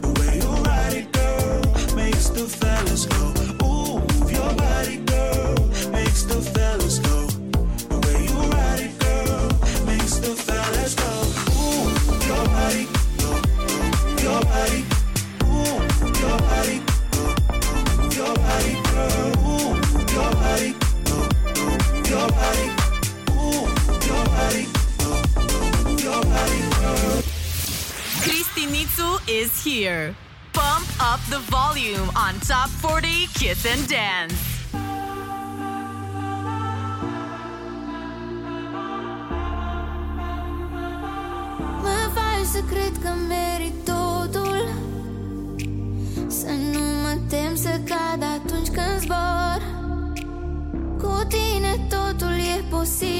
[0.00, 3.24] The way you ride it, girl, makes the fellas go.
[3.62, 4.00] Ooh,
[4.32, 5.54] your body, girl,
[5.92, 7.26] makes the fellas go.
[7.90, 9.48] The way you ride it, girl,
[9.84, 11.12] makes the fellas go.
[11.60, 11.84] Ooh,
[12.28, 12.88] your body,
[13.20, 13.36] your,
[14.24, 14.80] your body.
[15.44, 15.76] Ooh,
[16.22, 16.76] your body,
[17.16, 17.32] your,
[18.16, 19.28] your body, girl.
[19.44, 19.76] Ooh,
[20.16, 20.70] your body,
[21.10, 21.24] your,
[22.08, 22.73] your body.
[28.64, 30.16] Shinizu is here.
[30.54, 34.34] Bump up the volume on Top 40 Kiss and Dance.
[42.52, 44.68] Să cred că merit totul
[46.26, 49.62] Să nu mă tem să cad atunci când zbor
[50.98, 53.13] Cu tine totul e posibil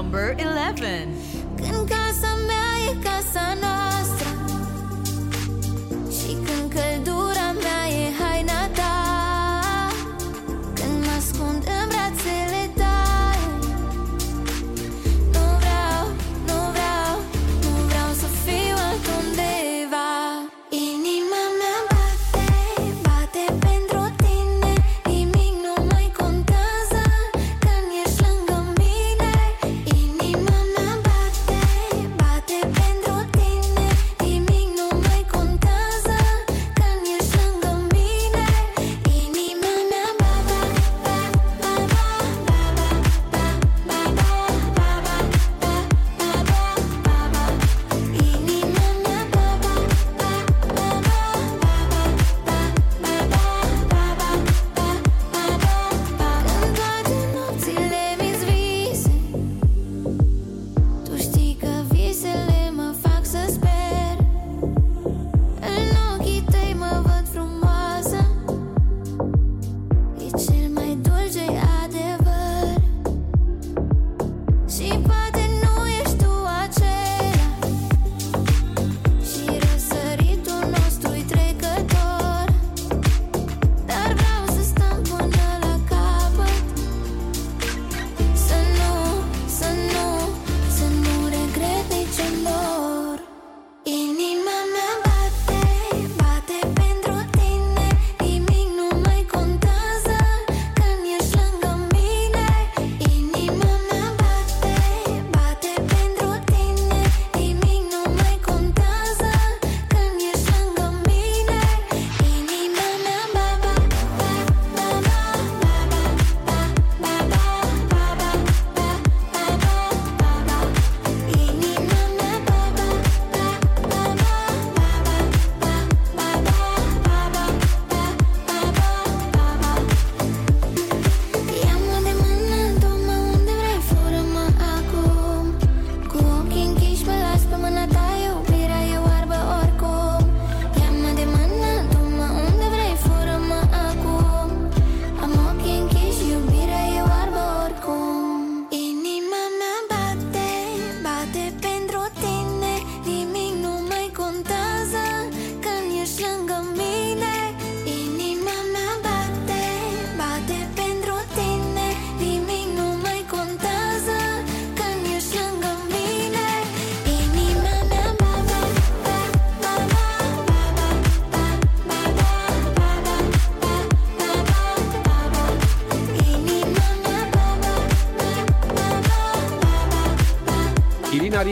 [0.00, 1.14] number 11.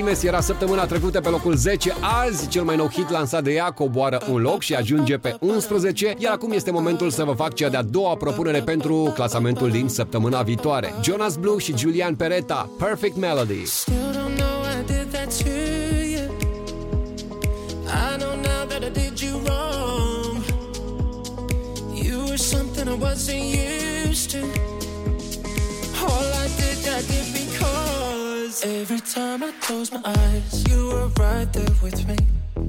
[0.09, 1.95] Messi era săptămâna trecută pe locul 10,
[2.25, 6.15] azi cel mai nou hit lansat de ea coboară un loc și ajunge pe 11,
[6.19, 10.43] iar acum este momentul să vă fac cea de-a doua propunere pentru clasamentul din săptămâna
[10.43, 10.95] viitoare.
[11.03, 13.63] Jonas Blue și Julian Pereta, Perfect Melody.
[22.89, 23.45] I wasn't
[24.09, 24.68] used to
[29.69, 32.17] close my eyes, you were right there with me.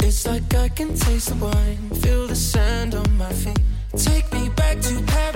[0.04, 3.62] It's like I can taste the wine, feel the sand on my feet.
[3.96, 5.29] Take me back to Paris.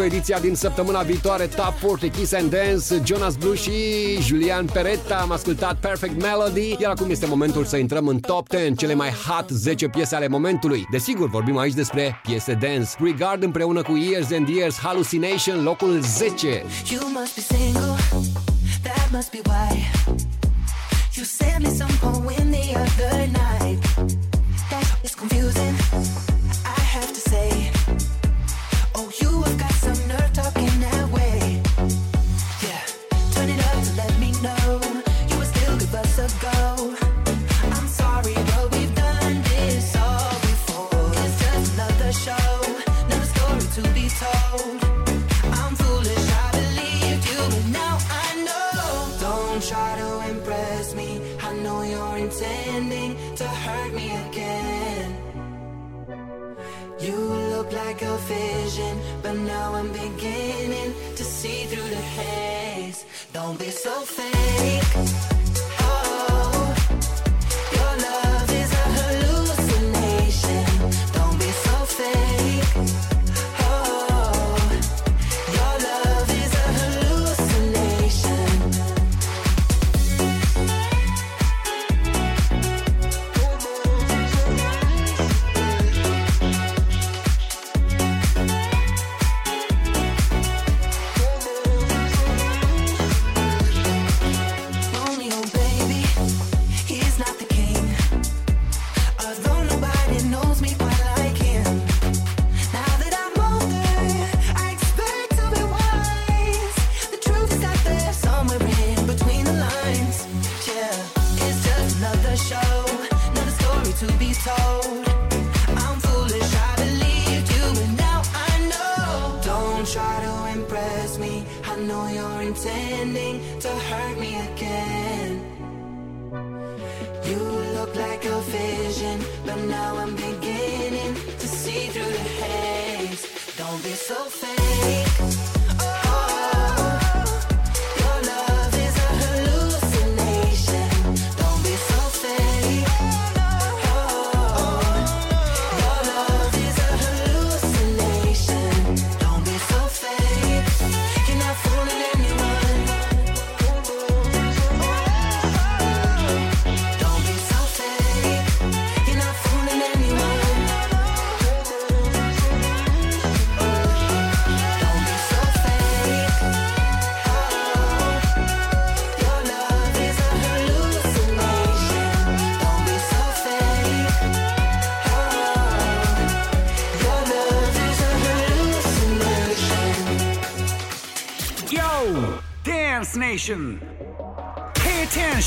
[0.00, 3.72] pentru ediția din săptămâna viitoare Top 40 Kiss and Dance, Jonas Blue și
[4.20, 5.16] Julian Peretta.
[5.16, 9.10] Am ascultat Perfect Melody, iar acum este momentul să intrăm în Top 10, cele mai
[9.10, 10.86] hot 10 piese ale momentului.
[10.90, 12.90] Desigur, vorbim aici despre piese dance.
[12.98, 16.64] Regard împreună cu Years and Years, Hallucination, locul 10.
[16.90, 17.39] You must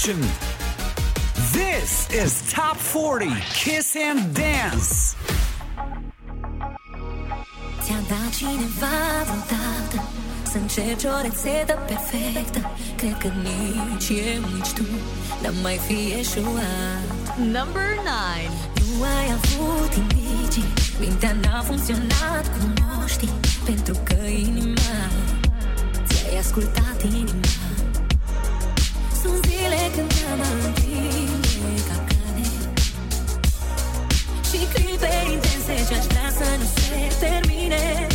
[0.04, 0.22] session.
[1.54, 5.16] This is Top 40 Kiss and Dance.
[7.82, 9.24] Ți-am dat cineva
[11.76, 14.84] perfectă Cred că nici eu, nici tu
[15.42, 18.50] N-am mai fi eșuat Number 9
[18.98, 22.74] Nu ai avut indicii Mintea n-a funcționat cum
[23.04, 23.34] o știi
[23.66, 24.96] Pentru că inima
[26.08, 27.73] Ți-ai ascultat inima
[34.50, 38.13] și clipe intense ce aș vrea să nu se termine.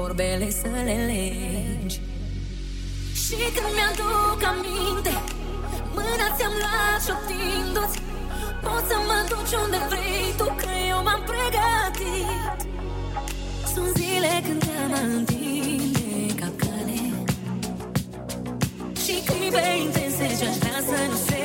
[0.00, 2.00] Vorbele să le legi.
[3.22, 5.14] Și când mi-aduc aminte
[5.94, 7.98] Mâna ți-am luat șoptindu-ți
[8.64, 12.58] Poți să mă duci unde vrei Tu că eu m-am pregătit.
[13.72, 17.00] Sunt zile când te-am întinde ca cale
[19.02, 21.37] Și clipe intense ce-aș vrea să nu se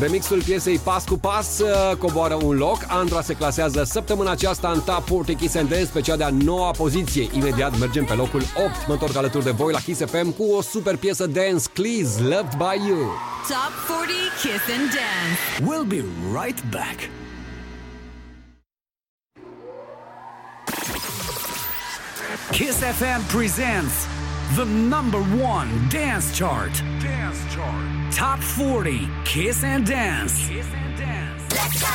[0.00, 2.78] Remixul piesei Pas cu Pas uh, coboară un loc.
[2.88, 6.70] Andra se clasează săptămâna aceasta în Top 40 Kiss and Dance pe cea de-a noua
[6.70, 7.28] poziție.
[7.32, 8.86] Imediat mergem pe locul 8.
[8.86, 12.54] Mă întorc alături de voi la Kiss FM cu o super piesă dance, Please, Loved
[12.56, 12.98] by You.
[13.48, 15.38] Top 40 Kiss and Dance.
[15.70, 16.04] We'll be
[16.40, 16.98] right back.
[22.50, 24.19] Kiss FM presents
[24.56, 26.72] the number one dance chart.
[27.00, 28.12] Dance chart.
[28.12, 30.48] Top 40 Kiss and Dance.
[30.48, 31.42] Kiss and Dance.
[31.52, 31.88] Let's go.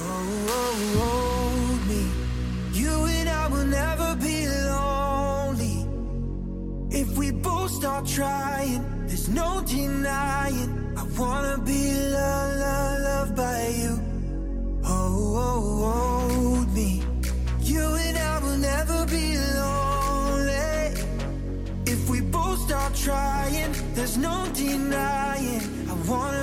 [0.00, 2.80] Oh, oh, hold me.
[2.80, 5.86] You and I will never be lonely.
[6.90, 10.94] If we both start trying, there's no denying.
[10.96, 14.00] I wanna be loved, loved, loved by you.
[14.84, 16.11] Oh, oh, hold
[24.02, 25.62] there's no denying.
[25.88, 26.41] I wanna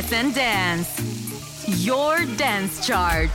[0.00, 1.84] Kiss and Dance.
[1.84, 3.28] Your dance chart.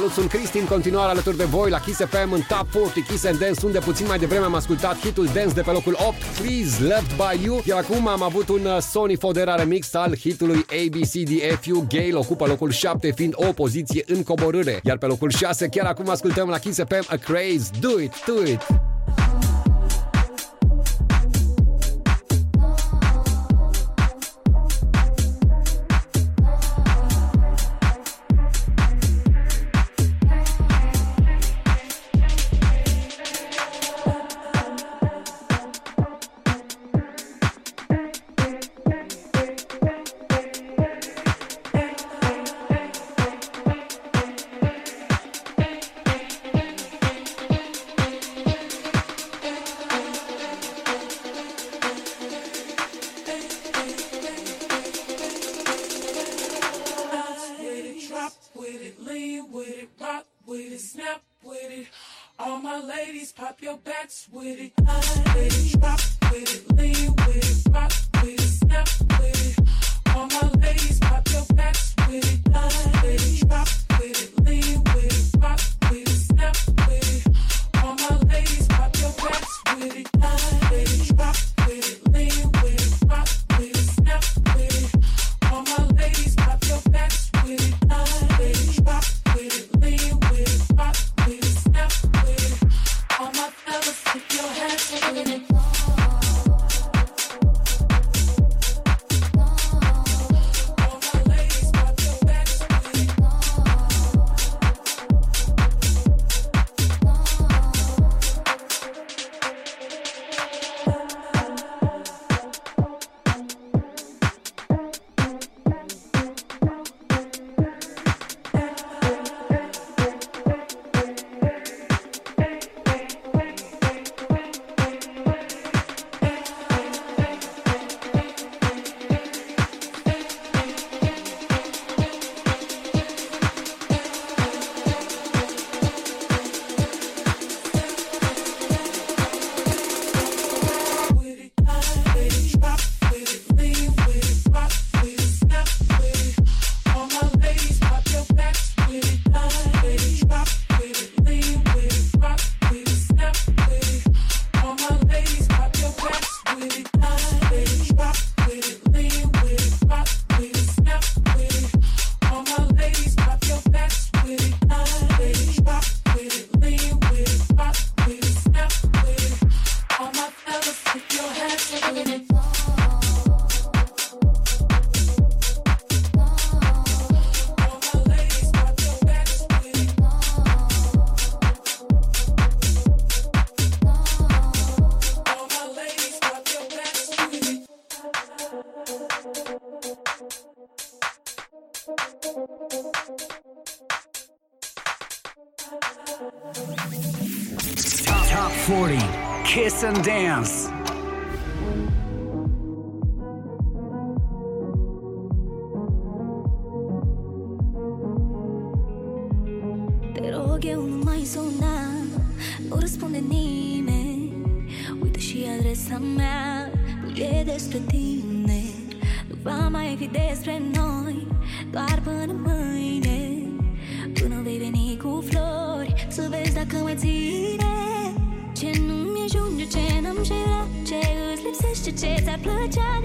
[0.00, 3.24] salut, sunt Cristin în continuare alături de voi la Kiss FM în Top 40 Kiss
[3.24, 6.82] and Dance, unde puțin mai devreme am ascultat hitul Dance de pe locul 8, Please
[6.82, 11.86] Left By You, iar acum am avut un uh, Sony Fodera remix al hitului ABCDFU,
[11.88, 16.08] Gale ocupă locul 7 fiind o poziție în coborâre, iar pe locul 6 chiar acum
[16.08, 18.79] ascultăm la Kiss FM A Craze, Do It, Do It!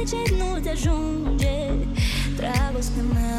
[0.06, 1.88] trece, nu te ajunge
[2.36, 3.35] Dragostea mea.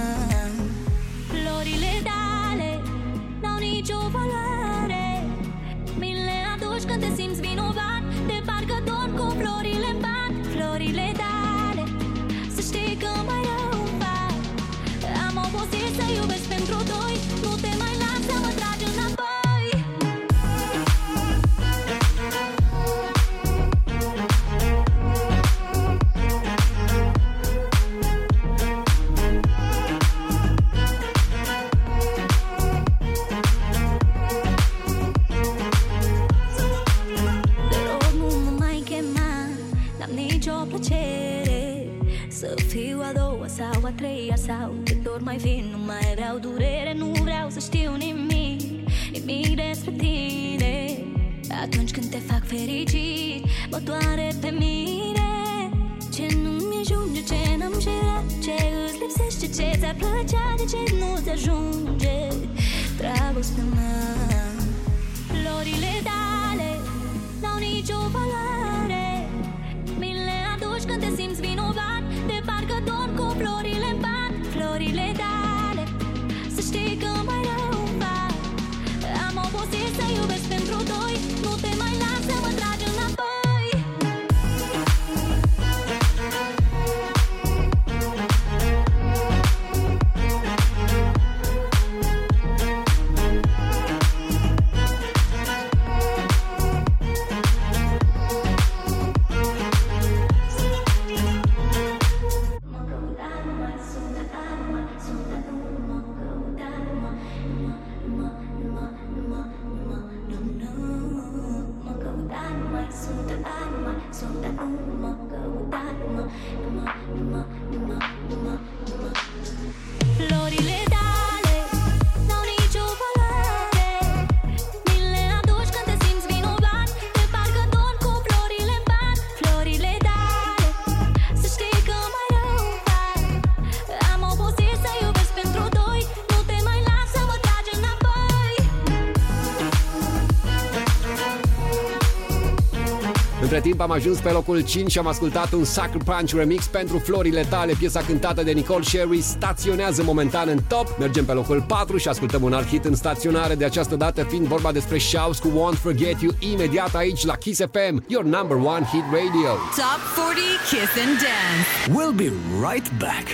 [143.76, 147.46] timp am ajuns pe locul 5 și am ascultat un Sucker Punch remix pentru Florile
[147.48, 150.98] tale, piesa cântată de Nicole Sherry, staționează momentan în top.
[150.98, 154.46] Mergem pe locul 4 și ascultăm un alt hit în staționare, de această dată fiind
[154.46, 158.84] vorba despre Shouts cu Won't Forget You imediat aici la Kiss FM, your number one
[158.92, 159.50] hit radio.
[159.76, 161.68] Top 40 Kiss and Dance.
[161.96, 162.32] We'll be
[162.68, 163.26] right back.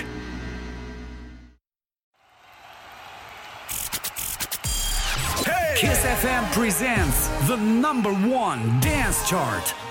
[5.75, 9.82] Kiss FM presents the number one dance chart.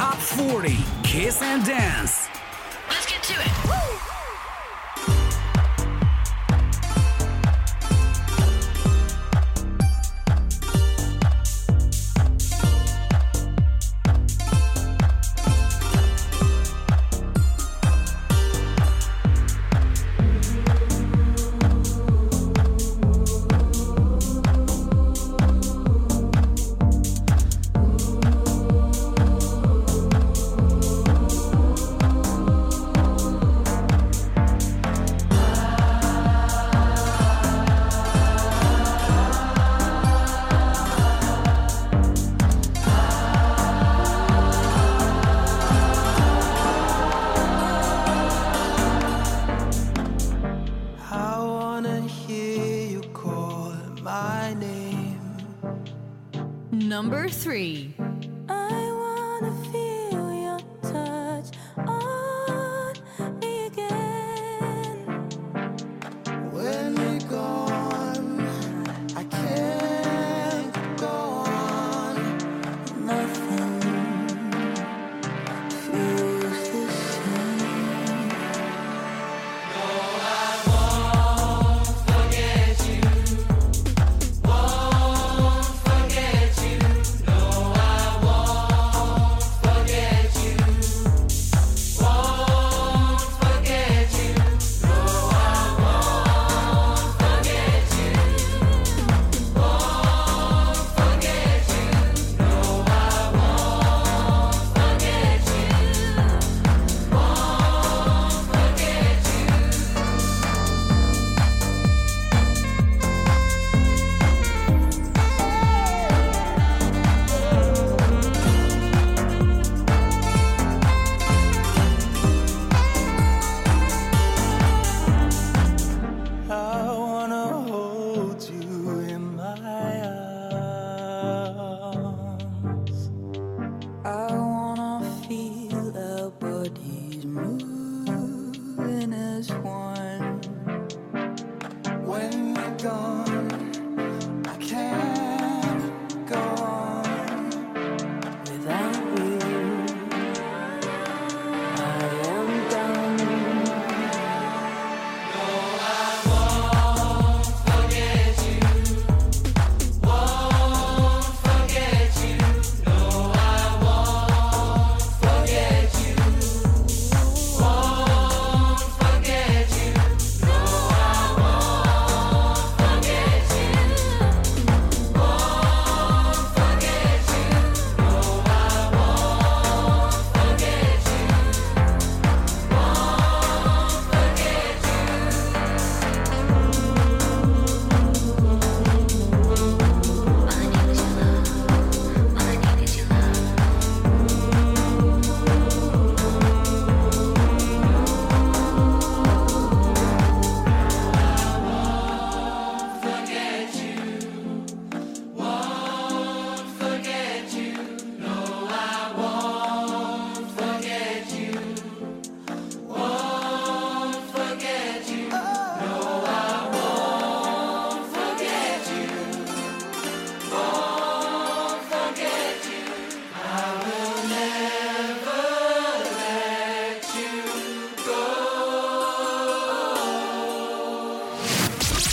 [0.00, 2.26] Top 40 Kiss and Dance.
[2.88, 3.64] Let's get to it.
[3.66, 3.89] Woo!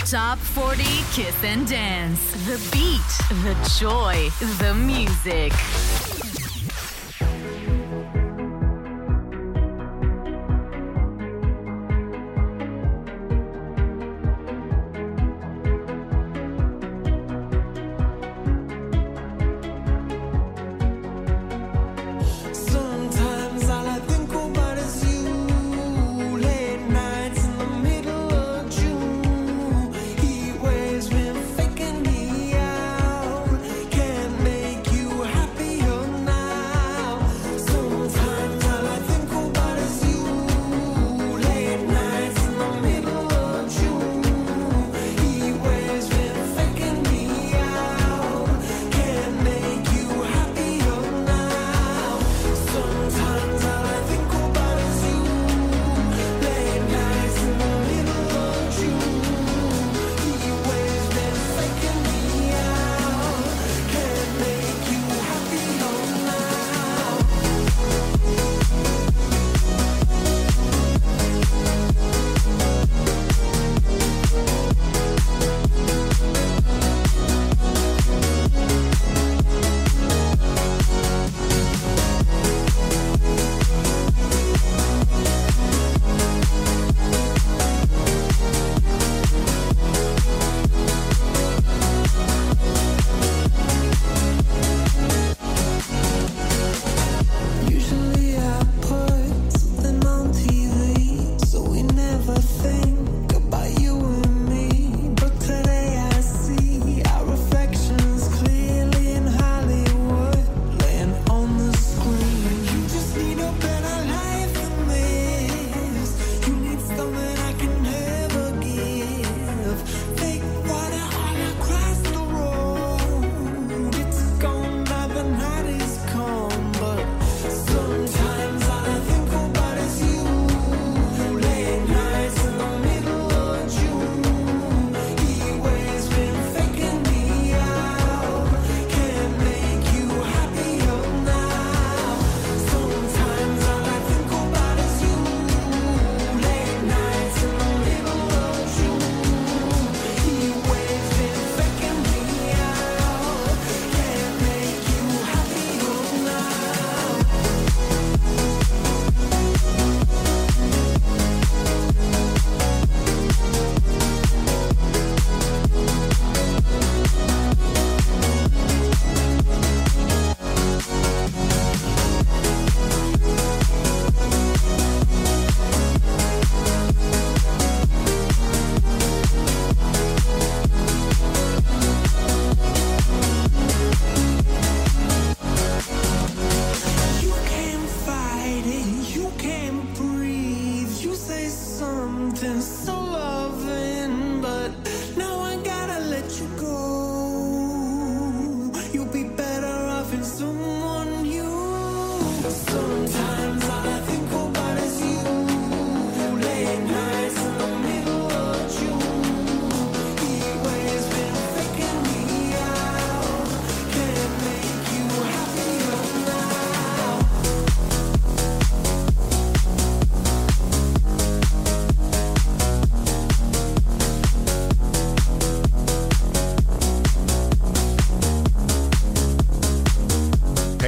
[0.09, 2.31] Top 40 Kiss and Dance.
[2.45, 3.01] The beat,
[3.43, 5.51] the joy, the music.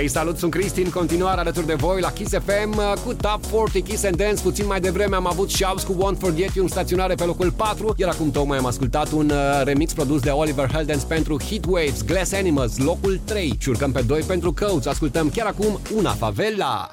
[0.10, 3.88] Salut, sunt Cristi, în continuare alături de voi la Kiss FM uh, cu Top 40
[3.88, 4.42] Kiss and Dance.
[4.42, 7.94] Puțin mai devreme am avut Shouse cu Won't Forget You în staționare pe locul 4,
[7.98, 12.04] iar acum tocmai am ascultat un uh, remix produs de Oliver Heldens pentru Heat Waves,
[12.06, 14.86] Glass Animals, locul 3 și urcăm pe 2 pentru Coats.
[14.86, 16.90] Ascultăm chiar acum Una Favela.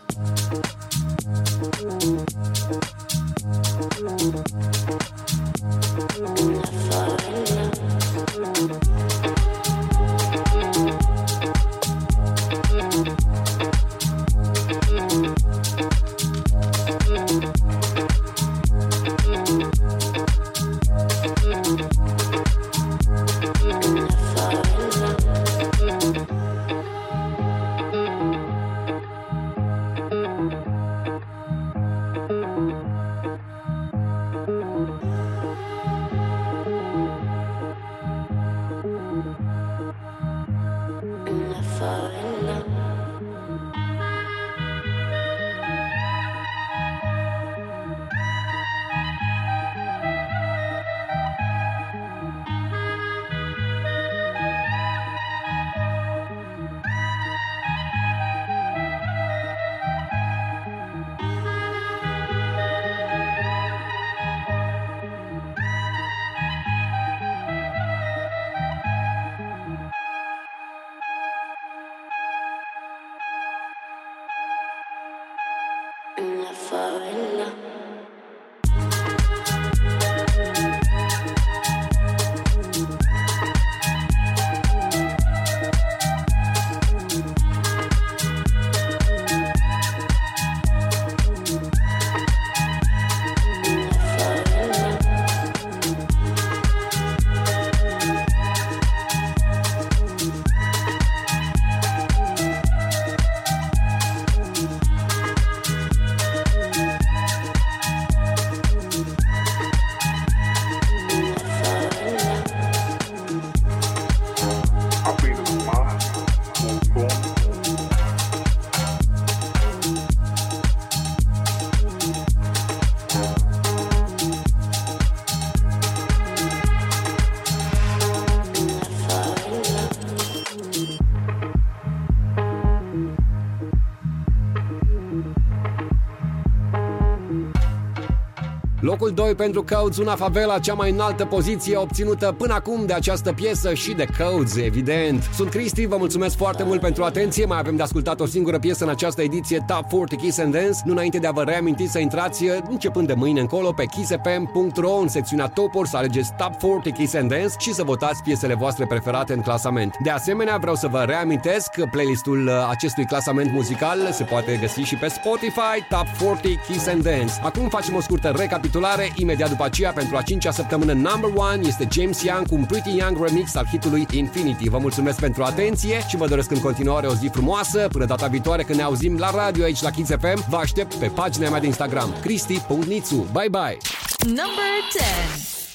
[138.99, 143.33] Locul 2 pentru Codes, una favela, cea mai înaltă poziție obținută până acum de această
[143.33, 145.31] piesă și de Codes, evident.
[145.35, 147.45] Sunt Cristi, vă mulțumesc foarte mult pentru atenție.
[147.45, 150.79] Mai avem de ascultat o singură piesă în această ediție Top 40 Kiss and Dance.
[150.85, 155.09] Nu înainte de a vă reaminti să intrați începând de mâine încolo pe kissfm.ro în
[155.09, 159.33] secțiunea Topuri să alegeți Top 40 Kiss and Dance și să votați piesele voastre preferate
[159.33, 159.95] în clasament.
[160.03, 164.95] De asemenea, vreau să vă reamintesc că playlistul acestui clasament muzical se poate găsi și
[164.97, 167.33] pe Spotify Top 40 Kiss and Dance.
[167.43, 169.13] Acum facem o scurtă recapitulare recapitulare.
[169.17, 172.97] Imediat după aceea, pentru a cincea săptămână number one, este James Young cu un Pretty
[172.97, 174.69] Young remix al hitului Infinity.
[174.69, 177.89] Vă mulțumesc pentru atenție și vă doresc în continuare o zi frumoasă.
[177.93, 181.07] Până data viitoare când ne auzim la radio aici la Kids FM, vă aștept pe
[181.07, 183.27] pagina mea de Instagram, cristi.nițu.
[183.33, 183.77] Bye bye!
[184.25, 185.05] Number 10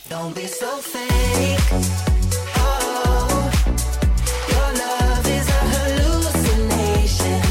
[0.09, 1.59] Don't be so fake.
[2.55, 3.51] Oh,
[4.51, 7.41] your love is a hallucination.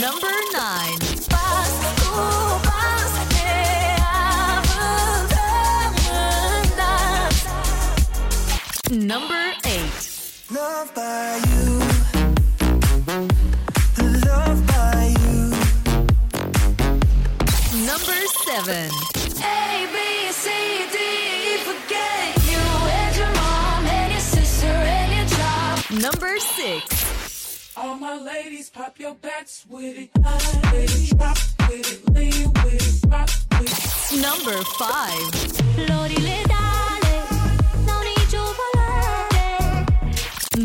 [0.00, 0.29] Number
[9.10, 11.80] Number 8 Love by you.
[14.22, 15.50] Love by you.
[17.90, 18.90] Number 7
[19.42, 19.96] A, B,
[20.30, 20.46] C,
[20.92, 20.96] D,
[21.42, 22.62] E, forget you
[23.00, 25.90] and your mom and your sister and your job.
[25.90, 30.10] Number 6 All my ladies, pop your backs with it.
[30.22, 31.36] High, ladies, drop
[31.68, 33.28] with it, lean with it, rock
[33.58, 34.22] with it.
[34.22, 36.59] Number 5